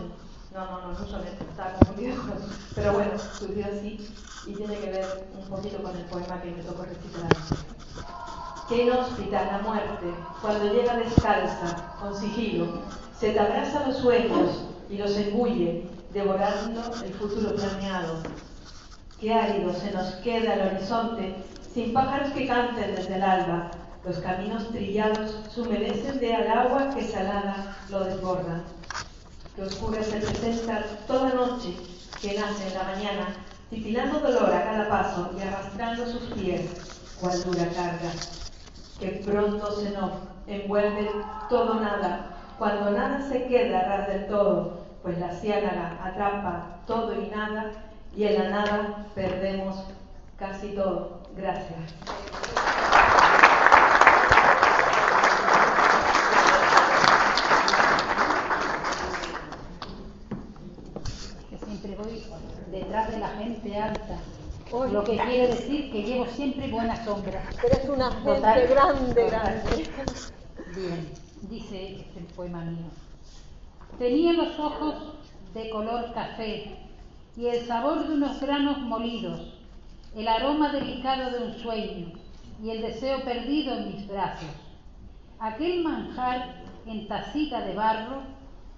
no, 0.53 0.65
no, 0.65 0.81
no, 0.81 0.94
no 0.94 1.06
es 1.06 1.11
soneto, 1.11 1.44
estaba 1.49 1.73
confundido. 1.73 2.15
Pero 2.73 2.94
bueno, 2.94 3.11
surgió 3.19 3.65
así 3.65 4.10
y 4.48 4.53
tiene 4.53 4.77
que 4.77 4.89
ver 4.91 5.27
un 5.38 5.48
poquito 5.48 5.81
con 5.84 5.95
el 5.95 6.06
poema 6.06 6.41
que 6.41 6.52
me 6.52 6.64
tocó 6.64 6.84
recitar. 6.84 7.30
Qué 8.68 8.84
inhóspita 8.84 9.45
la 9.45 9.60
muerte, 9.60 10.14
cuando 10.41 10.73
llega 10.73 10.98
descalza, 10.98 11.95
con 12.02 12.14
sigilo, 12.14 12.81
se 13.18 13.31
te 13.31 13.39
abraza 13.39 13.88
los 13.88 13.98
sueños 13.98 14.65
y 14.89 14.98
los 14.98 15.15
engulle, 15.15 15.88
devorando 16.14 16.81
el 17.03 17.14
futuro 17.14 17.56
planeado. 17.56 18.23
Qué 19.22 19.34
árido 19.34 19.73
se 19.73 19.91
nos 19.91 20.15
queda 20.15 20.53
el 20.56 20.76
horizonte, 20.76 21.35
sin 21.78 21.94
pájaros 21.94 22.32
que 22.32 22.48
canten 22.48 22.95
desde 22.95 23.18
el 23.18 23.22
alba. 23.22 23.70
Los 24.04 24.18
caminos 24.18 24.68
trillados 24.70 25.36
se 25.54 25.62
humedecen 25.62 26.20
de 26.20 26.34
al 26.34 26.48
agua 26.48 26.90
que 26.90 27.04
salada 27.04 27.78
lo 27.91 28.04
desborda. 28.04 28.64
Que 29.56 29.62
oscura 29.62 30.02
se 30.02 30.18
presenta 30.18 30.84
toda 31.06 31.36
noche 31.36 31.76
que 32.20 32.34
nace 32.34 32.68
en 32.68 32.74
la 32.74 32.84
mañana, 32.84 33.28
titilando 33.70 34.20
dolor 34.22 34.52
a 34.52 34.64
cada 34.64 34.90
paso 34.90 35.30
y 35.38 35.41
arrastrando 35.44 36.08
sus 36.08 36.24
pies, 36.34 36.62
cual 37.22 37.44
dura 37.44 37.68
carga. 37.76 38.12
Que 38.99 39.22
pronto 39.24 39.80
se 39.80 39.91
nos 39.91 40.14
envuelve 40.48 41.12
todo 41.48 41.76
nada, 41.76 42.38
cuando 42.58 42.90
nada 42.90 43.22
se 43.30 43.45
queda 43.45 43.84
ras 43.84 44.08
del 44.08 44.26
todo, 44.26 44.84
pues 45.04 45.20
la 45.20 45.32
ciénaga 45.32 45.99
atrapa 46.04 46.80
todo 46.88 47.14
y 47.22 47.28
nada, 47.28 47.72
y 48.16 48.24
en 48.24 48.34
la 48.34 48.49
nada 48.49 49.06
perdemos 49.14 49.76
casi 50.40 50.70
todo. 50.70 51.27
Gracias. 51.38 51.93
que 61.49 61.57
siempre 61.65 61.95
voy 61.95 62.23
detrás 62.72 63.11
de 63.11 63.19
la 63.19 63.30
gente 63.30 63.77
alta. 63.77 64.18
Lo 64.91 65.03
que 65.03 65.18
quiere 65.18 65.47
decir 65.47 65.91
que 65.91 66.03
llevo 66.03 66.26
siempre 66.26 66.68
buena 66.69 67.03
sombra. 67.05 67.41
Eres 67.64 67.89
una 67.89 68.11
gente 68.11 68.35
Total, 68.35 68.68
grande, 68.68 69.23
total. 69.23 69.64
grande. 69.64 69.89
Bien, 70.76 71.09
dice 71.43 72.01
este 72.01 72.34
poema 72.35 72.61
mío. 72.65 72.89
Tenía 73.97 74.34
los 74.34 74.59
ojos 74.59 74.95
de 75.53 75.69
color 75.69 76.14
café 76.14 76.77
y 77.38 77.47
el 77.47 77.65
sabor 77.65 78.07
de 78.07 78.14
unos 78.15 78.41
granos 78.41 78.80
molidos, 78.80 79.56
el 80.15 80.27
aroma 80.27 80.71
delicado 80.71 81.31
de 81.31 81.45
un 81.45 81.53
sueño 81.53 82.11
y 82.63 82.69
el 82.69 82.81
deseo 82.81 83.23
perdido 83.23 83.77
en 83.77 83.93
mis 83.93 84.07
brazos. 84.07 84.49
Aquel 85.39 85.84
manjar 85.84 86.55
en 86.85 87.07
tacita 87.07 87.61
de 87.61 87.75
barro 87.75 88.21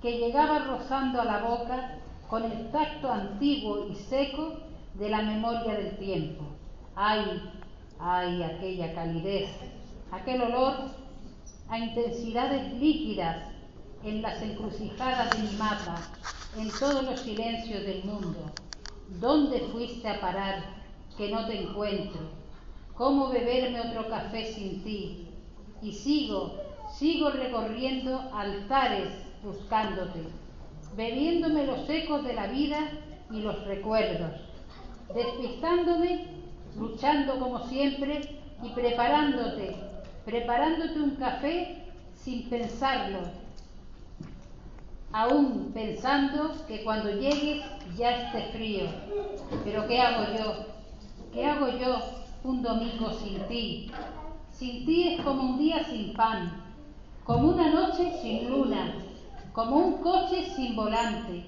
que 0.01 0.18
llegaba 0.18 0.60
rozando 0.60 1.22
a 1.22 1.26
la 1.26 1.39
boca 1.39 1.97
con 2.30 2.43
el 2.43 2.72
tacto 2.72 3.11
antiguo 3.11 3.88
y 3.89 3.95
seco 3.95 4.60
de 4.95 5.10
la 5.10 5.22
memoria 5.22 5.76
del 5.76 5.97
tiempo. 5.97 6.43
Ay, 6.95 7.41
ay, 7.99 8.43
aquella 8.43 8.93
calidez, 8.93 9.49
aquel 10.11 10.41
olor 10.41 10.76
a 11.69 11.80
intensidades 11.80 12.73
líquidas 12.73 13.38
en 14.03 14.22
las 14.22 14.41
encrucijadas 14.41 15.30
de 15.31 15.43
mi 15.43 15.56
mapa, 15.57 16.01
en 16.57 16.69
todos 16.80 17.03
los 17.03 17.19
silencios 17.19 17.84
del 17.84 18.03
mundo. 18.03 18.51
¿Dónde 19.19 19.60
fuiste 19.72 20.07
a 20.07 20.19
parar 20.19 20.78
que 21.20 21.30
no 21.30 21.46
te 21.48 21.64
encuentro? 21.64 22.22
¿Cómo 22.96 23.28
beberme 23.28 23.82
otro 23.82 24.08
café 24.08 24.54
sin 24.54 24.82
ti? 24.86 25.28
Y 25.82 25.91
sigo, 25.91 26.56
sigo 26.94 27.30
recorriendo 27.30 28.22
altares 28.34 29.10
buscándote, 29.44 30.22
bebiéndome 30.96 31.66
los 31.66 31.90
ecos 31.90 32.24
de 32.24 32.34
la 32.34 32.48
vida 32.48 32.90
y 33.32 33.41
los 33.41 33.66
recuerdos, 33.66 34.32
despistándome, 35.14 36.26
luchando 36.78 37.38
como 37.38 37.68
siempre 37.68 38.22
y 38.64 38.70
preparándote, 38.70 39.76
preparándote 40.24 41.02
un 41.02 41.16
café 41.18 41.84
sin 42.14 42.50
pensarlo, 42.50 43.20
aún 45.12 45.72
pensando 45.74 46.54
que 46.66 46.82
cuando 46.86 47.12
llegues 47.12 47.66
ya 47.98 48.12
esté 48.12 48.54
frío. 48.54 48.86
Pero 49.66 49.86
¿qué 49.86 50.00
hago 50.00 50.38
yo? 50.38 50.78
¿Qué 51.31 51.45
hago 51.45 51.68
yo 51.68 51.95
un 52.43 52.64
domingo 52.64 53.11
sin 53.11 53.39
ti? 53.47 53.91
Sin 54.51 54.84
ti 54.84 55.10
es 55.10 55.22
como 55.22 55.43
un 55.43 55.60
día 55.60 55.84
sin 55.84 56.14
pan, 56.14 56.64
como 57.23 57.49
una 57.49 57.72
noche 57.72 58.19
sin 58.19 58.49
luna, 58.49 58.95
como 59.53 59.77
un 59.77 59.93
coche 60.01 60.49
sin 60.56 60.76
volante, 60.76 61.45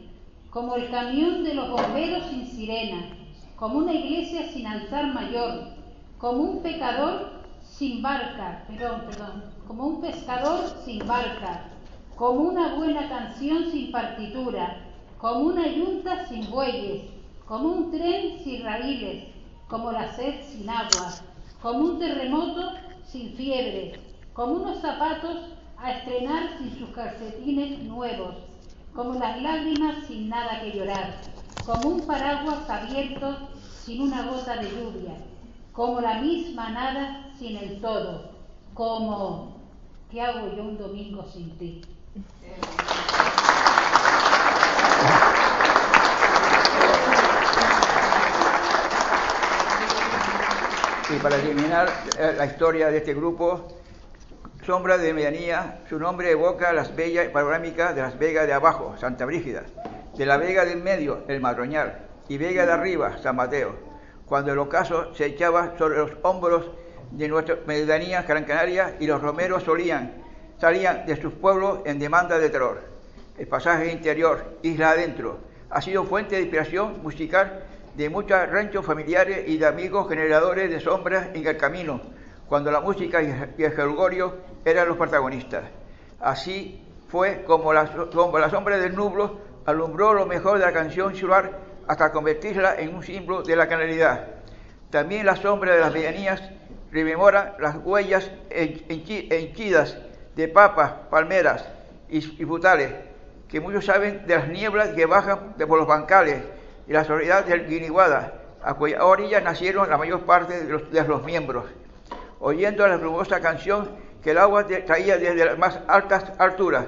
como 0.52 0.76
el 0.76 0.92
camión 0.92 1.44
de 1.44 1.56
los 1.56 1.72
bomberos 1.72 2.26
sin 2.30 2.46
sirena, 2.46 3.08
como 3.56 3.80
una 3.80 3.94
iglesia 3.94 4.52
sin 4.52 4.68
altar 4.68 5.16
mayor, 5.16 5.70
como 6.20 6.44
un 6.44 6.62
pecador 6.62 7.42
sin 7.64 8.04
barca, 8.04 8.64
perdón, 8.68 9.02
perdón, 9.08 9.44
como 9.68 9.88
un 9.88 10.02
pescador 10.02 10.60
sin 10.86 11.00
barca, 11.08 11.72
como 12.16 12.42
una 12.42 12.76
buena 12.76 13.10
canción 13.10 13.72
sin 13.72 13.92
partitura, 13.92 14.78
como 15.18 15.40
una 15.40 15.66
yunta 15.66 16.28
sin 16.28 16.52
bueyes, 16.52 17.10
como 17.48 17.70
un 17.70 17.92
tren 17.92 18.44
sin 18.44 18.64
raíles, 18.64 19.31
como 19.72 19.90
la 19.94 20.14
sed 20.18 20.44
sin 20.44 20.70
agua, 20.70 21.14
como 21.62 21.80
un 21.80 22.00
terremoto 22.00 22.74
sin 23.06 23.32
fiebre, 23.36 24.02
como 24.34 24.56
unos 24.56 24.82
zapatos 24.82 25.38
a 25.78 25.94
estrenar 25.94 26.58
sin 26.58 26.78
sus 26.78 26.90
calcetines 26.90 27.80
nuevos, 27.80 28.36
como 28.94 29.14
las 29.14 29.42
lágrimas 29.42 30.06
sin 30.08 30.28
nada 30.28 30.60
que 30.62 30.78
llorar, 30.78 31.22
como 31.66 31.88
un 31.88 32.06
paraguas 32.06 32.70
abierto 32.70 33.48
sin 33.62 34.02
una 34.02 34.28
gota 34.28 34.58
de 34.58 34.72
lluvia, 34.72 35.16
como 35.72 36.02
la 36.02 36.16
misma 36.16 36.70
nada 36.72 37.32
sin 37.40 37.56
el 37.56 37.80
todo, 37.80 38.32
como 38.74 39.56
¿qué 40.12 40.22
hago 40.22 40.54
yo 40.54 40.64
un 40.64 40.78
domingo 40.78 41.24
sin 41.24 41.58
ti? 41.58 41.82
Y 51.14 51.20
para 51.20 51.36
terminar 51.38 51.90
eh, 52.18 52.34
la 52.38 52.46
historia 52.46 52.90
de 52.90 52.98
este 52.98 53.14
grupo, 53.14 53.68
Sombra 54.66 54.98
de 54.98 55.14
Medianía, 55.14 55.82
su 55.90 56.00
nombre 56.00 56.32
evoca 56.32 56.72
las 56.72 56.96
bellas 56.96 57.28
panorámicas 57.30 57.94
de 57.94 58.02
las 58.02 58.18
Vegas 58.18 58.48
de 58.48 58.54
abajo, 58.54 58.96
Santa 58.98 59.26
Brígida, 59.26 59.64
de 60.18 60.26
la 60.26 60.38
Vega 60.38 60.64
del 60.64 60.82
medio, 60.82 61.26
el 61.28 61.42
Madroñal, 61.42 62.08
y 62.30 62.38
Vega 62.38 62.66
de 62.66 62.72
arriba, 62.72 63.18
San 63.22 63.36
Mateo, 63.36 63.76
cuando 64.26 64.54
el 64.54 64.60
ocaso 64.60 65.14
se 65.14 65.26
echaba 65.26 65.78
sobre 65.78 65.98
los 65.98 66.12
hombros 66.22 66.72
de 67.12 67.28
nuestra 67.28 67.58
medianía 67.66 68.22
Gran 68.22 68.46
Canaria 68.46 68.96
y 69.00 69.08
los 69.08 69.22
romeros 69.22 69.64
solían 69.64 70.14
salían 70.62 71.06
de 71.06 71.20
sus 71.20 71.34
pueblos 71.34 71.80
en 71.86 72.00
demanda 72.00 72.38
de 72.38 72.50
terror. 72.50 72.84
El 73.38 73.48
pasaje 73.48 73.92
interior, 73.92 74.60
Isla 74.62 74.92
Adentro, 74.92 75.40
ha 75.72 75.82
sido 75.82 76.06
fuente 76.06 76.36
de 76.36 76.44
inspiración 76.44 77.02
musical 77.02 77.64
de 77.96 78.10
muchos 78.10 78.50
ranchos 78.50 78.86
familiares 78.86 79.44
y 79.48 79.58
de 79.58 79.66
amigos 79.66 80.08
generadores 80.08 80.70
de 80.70 80.80
sombras 80.80 81.30
en 81.34 81.46
el 81.46 81.58
camino, 81.58 82.02
cuando 82.48 82.72
la 82.72 82.82
música 82.82 83.22
y 83.22 83.64
el 83.64 83.76
jolgorio 83.76 84.38
eran 84.66 84.88
los 84.88 84.98
protagonistas. 84.98 85.64
Así 86.20 86.84
fue 87.10 87.44
como 87.44 87.74
la, 87.74 87.88
sombra 88.50 88.78
del 88.78 88.96
nublo 88.96 89.40
alumbró 89.66 90.14
lo 90.14 90.26
mejor 90.26 90.60
de 90.60 90.66
la 90.66 90.72
canción 90.72 91.14
insular 91.14 91.60
hasta 91.88 92.12
convertirla 92.12 92.76
en 92.76 92.96
un 92.96 93.04
símbolo 93.04 93.44
de 93.44 93.56
la 93.56 93.68
canalidad. 93.68 94.28
También 94.90 95.26
la 95.26 95.36
sombra 95.36 95.74
de 95.74 95.80
las 95.82 95.94
medianías 95.94 96.42
rememora 96.92 97.56
las 97.60 97.78
huellas 97.78 98.32
henchi- 98.50 99.28
henchidas 99.32 99.98
de 100.36 100.48
papas, 100.48 100.92
palmeras 101.10 101.66
y, 102.10 102.22
frutales, 102.22 102.94
que 103.48 103.60
muchos 103.60 103.86
saben 103.86 104.26
de 104.28 104.36
las 104.36 104.48
nieblas 104.48 104.90
que 104.90 105.06
bajan 105.06 105.54
por 105.68 105.78
los 105.78 105.88
bancales 105.88 106.42
y 106.88 106.94
la 106.94 107.04
soledad 107.04 107.46
del 107.46 107.68
Guiniguada, 107.68 108.34
a 108.64 108.74
cuya 108.76 109.04
orilla 109.06 109.42
nacieron 109.42 109.90
la 109.90 109.98
mayor 109.98 110.22
parte 110.22 110.66
de 110.66 111.04
los, 111.08 111.24
miembros. 111.24 111.66
Oyendo 112.40 112.88
la 112.88 112.98
rumorosa 112.98 113.40
canción 113.40 113.90
que 114.24 114.32
el 114.32 114.38
agua 114.38 114.66
traía 114.68 115.18
desde 115.18 115.46
las 115.46 115.58
más 115.58 115.80
altas 115.88 116.32
alturas, 116.38 116.86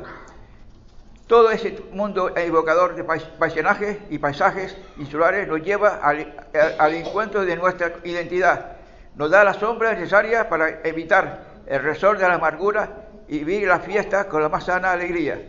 todo 1.28 1.52
ese 1.52 1.82
mundo 1.94 2.36
evocador 2.36 2.96
de 2.96 3.04
pais- 3.06 3.28
paisajes 3.40 3.98
y 4.10 4.18
paisajes 4.18 4.78
insulares 4.98 5.48
nos 5.48 5.62
lleva 5.62 6.00
al 6.04 6.94
encuentro 6.94 7.46
de 7.46 7.56
nuestra 7.56 7.94
identidad. 8.04 8.78
Nos 9.16 9.32
da 9.32 9.44
la 9.44 9.54
sombra 9.54 9.94
necesaria 9.94 10.50
para 10.50 10.82
evitar 10.84 11.46
el 11.66 11.82
resort 11.82 12.20
de 12.20 12.28
la 12.28 12.36
amargura 12.36 13.08
y 13.28 13.40
vivir 13.40 13.68
la 13.68 13.80
fiesta 13.80 14.28
con 14.28 14.42
la 14.42 14.50
más 14.50 14.66
sana 14.66 14.92
alegría. 14.92 15.42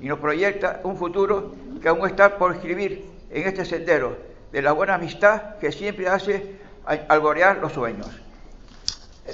Y 0.00 0.08
nos 0.08 0.18
proyecta 0.18 0.80
un 0.84 0.96
futuro 0.96 1.52
que 1.82 1.88
aún 1.88 2.06
está 2.06 2.38
por 2.38 2.54
escribir 2.54 3.04
en 3.30 3.46
este 3.46 3.64
sendero 3.64 4.16
de 4.52 4.62
la 4.62 4.72
buena 4.72 4.94
amistad 4.94 5.56
que 5.58 5.72
siempre 5.72 6.08
hace 6.08 6.56
al- 6.84 7.06
alborear 7.08 7.58
los 7.58 7.72
sueños. 7.72 8.08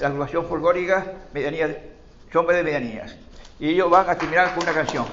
La 0.01 0.09
agrupación 0.09 0.47
folclórica 0.47 1.05
Medianía, 1.33 1.79
Sombra 2.33 2.57
de 2.57 2.65
Medianías. 2.65 3.17
Y 3.61 3.71
ellos 3.71 3.89
van 3.91 4.11
a 4.11 4.17
terminar 4.19 4.53
con 4.55 4.65
una 4.65 4.73
canción. 4.73 5.07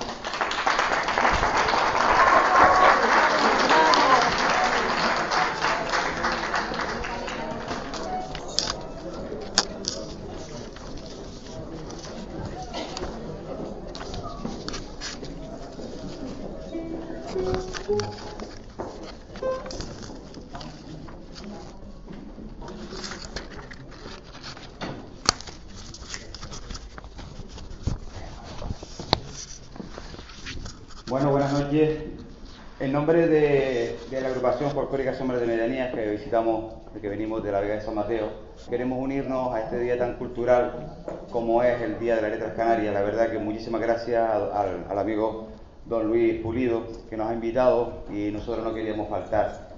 En 31.71 32.91
nombre 32.91 33.27
de, 33.27 33.95
de 34.09 34.21
la 34.21 34.27
agrupación 34.27 34.71
folclórica 34.71 35.13
Sombras 35.13 35.39
de 35.39 35.47
Medianías 35.47 35.93
que 35.95 36.05
visitamos, 36.09 36.73
que 37.01 37.07
venimos 37.07 37.41
de 37.45 37.49
la 37.53 37.61
Vega 37.61 37.75
de 37.75 37.81
San 37.81 37.95
Mateo, 37.95 38.27
queremos 38.69 38.99
unirnos 39.01 39.53
a 39.55 39.61
este 39.61 39.79
día 39.79 39.97
tan 39.97 40.17
cultural 40.17 40.97
como 41.31 41.63
es 41.63 41.81
el 41.81 41.97
Día 41.97 42.17
de 42.17 42.23
las 42.23 42.31
Letras 42.31 42.55
Canarias. 42.57 42.93
La 42.93 43.03
verdad 43.03 43.31
que 43.31 43.37
muchísimas 43.39 43.79
gracias 43.79 44.21
al, 44.29 44.51
al- 44.51 44.85
al 44.89 44.99
amigo 44.99 45.47
don 45.85 46.07
Luis 46.07 46.41
Pulido 46.41 46.83
que 47.09 47.15
nos 47.15 47.29
ha 47.29 47.33
invitado 47.33 48.03
y 48.13 48.31
nosotros 48.31 48.65
no 48.65 48.73
queríamos 48.73 49.07
faltar. 49.07 49.69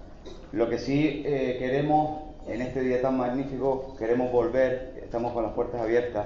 Lo 0.52 0.68
que 0.72 0.80
sí 0.80 1.22
eh, 1.28 1.58
queremos 1.60 2.24
en 2.48 2.64
este 2.64 2.82
día 2.82 3.04
tan 3.04 3.18
magnífico, 3.20 3.96
queremos 4.00 4.32
volver, 4.32 5.00
estamos 5.04 5.32
con 5.34 5.44
las 5.44 5.54
puertas 5.54 5.80
abiertas 5.80 6.26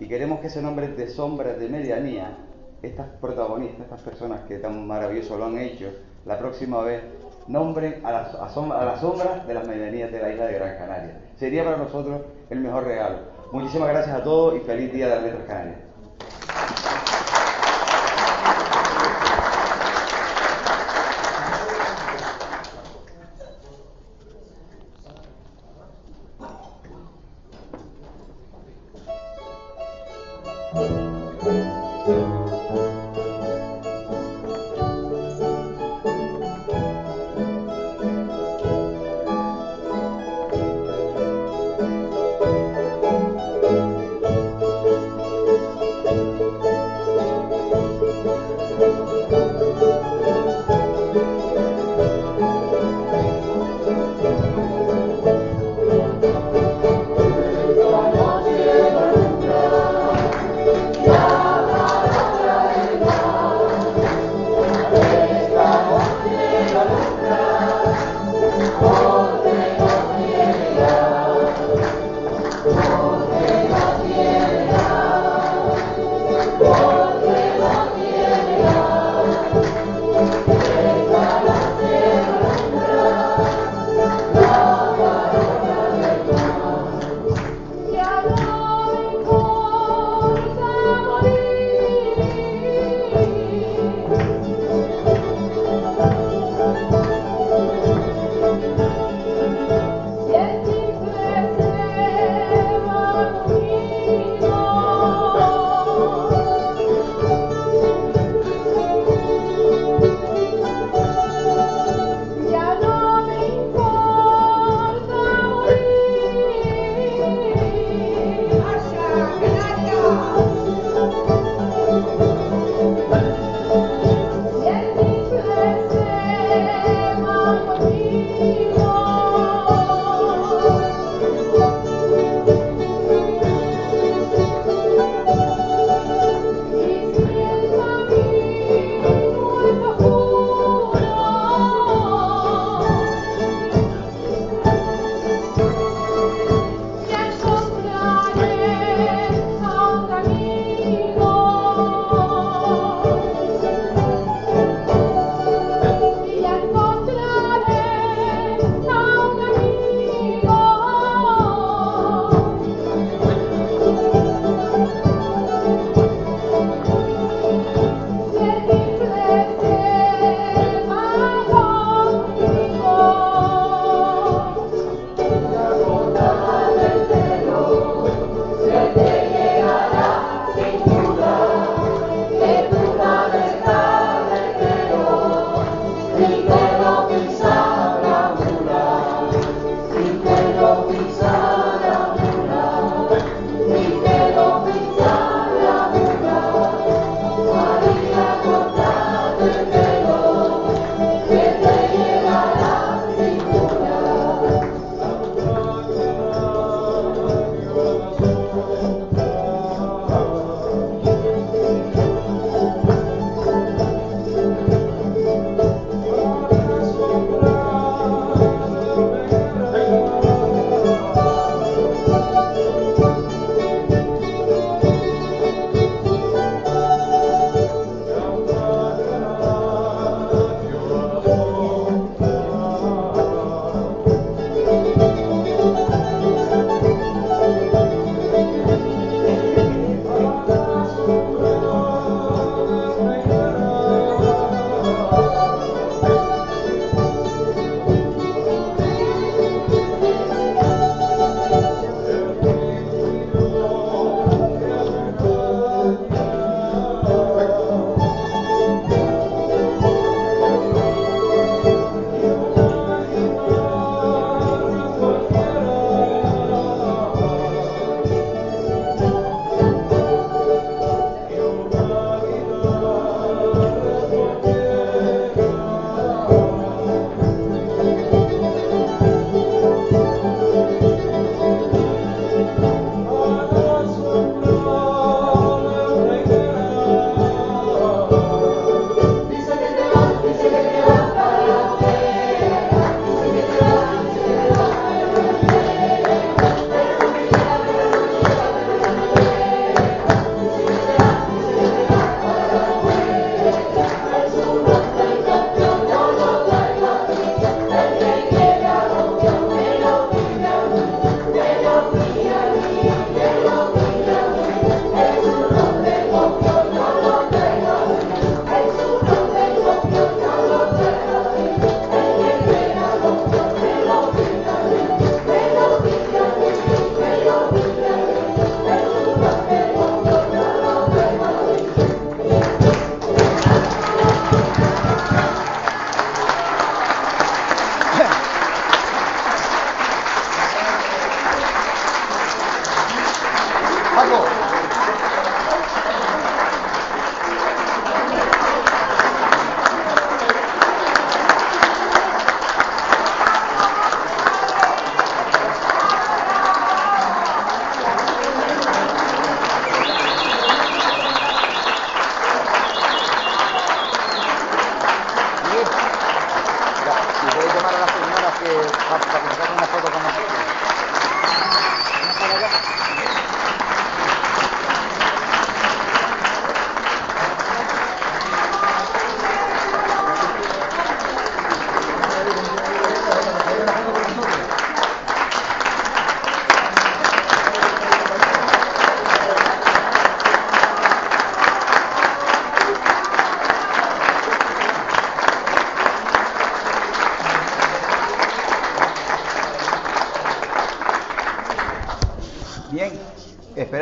y 0.00 0.06
queremos 0.06 0.40
que 0.40 0.48
ese 0.48 0.60
nombre 0.60 0.88
de 0.88 1.08
Sombras 1.08 1.58
de 1.58 1.68
Medianía 1.70 2.36
estas 2.82 3.06
protagonistas, 3.20 3.82
estas 3.82 4.00
personas 4.02 4.40
que 4.48 4.58
tan 4.58 4.86
maravilloso 4.86 5.36
lo 5.36 5.46
han 5.46 5.58
hecho, 5.58 5.90
la 6.24 6.38
próxima 6.38 6.80
vez 6.82 7.02
nombren 7.46 8.04
a 8.04 8.12
las, 8.12 8.34
a 8.34 8.48
som- 8.48 8.72
a 8.72 8.84
las 8.84 9.00
sombras 9.00 9.46
de 9.46 9.54
las 9.54 9.66
medianías 9.66 10.12
de 10.12 10.20
la 10.20 10.30
isla 10.30 10.46
de 10.46 10.52
Gran 10.54 10.76
Canaria. 10.76 11.20
Sería 11.36 11.64
para 11.64 11.76
nosotros 11.78 12.20
el 12.50 12.60
mejor 12.60 12.84
regalo. 12.84 13.18
Muchísimas 13.52 13.88
gracias 13.88 14.14
a 14.16 14.22
todos 14.22 14.56
y 14.56 14.60
feliz 14.60 14.92
Día 14.92 15.08
de 15.08 15.14
las 15.14 15.24
Letras 15.24 15.44
Canarias. 15.46 15.78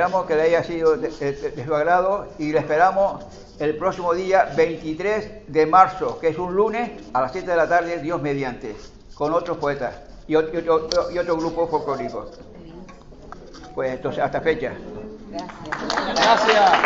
Esperamos 0.07 0.27
que 0.29 0.37
le 0.37 0.43
haya 0.43 0.63
sido 0.63 0.97
de, 0.97 1.09
de- 1.11 1.33
de 1.51 1.65
su 1.65 1.75
agrado 1.75 2.29
y 2.39 2.53
le 2.53 2.61
esperamos 2.61 3.25
el 3.59 3.77
próximo 3.77 4.15
día 4.15 4.53
23 4.57 5.49
de 5.49 5.67
marzo, 5.67 6.21
que 6.21 6.29
es 6.29 6.39
un 6.39 6.55
lunes 6.55 6.93
a 7.13 7.23
las 7.23 7.33
7 7.33 7.51
de 7.51 7.57
la 7.57 7.69
tarde, 7.69 7.99
Dios 7.99 8.23
mediante, 8.23 8.77
con 9.15 9.33
otros 9.35 9.59
poetas 9.59 9.95
y, 10.29 10.35
ot- 10.35 10.51
y 10.65 10.69
otro, 10.69 11.11
y 11.11 11.19
otro 11.19 11.37
grupo 11.37 11.67
folclórico. 11.67 12.31
Pues 13.75 13.95
entonces, 13.95 14.23
hasta 14.23 14.41
fecha. 14.41 14.75
Gracias. 15.33 16.15
Gracias. 16.15 16.86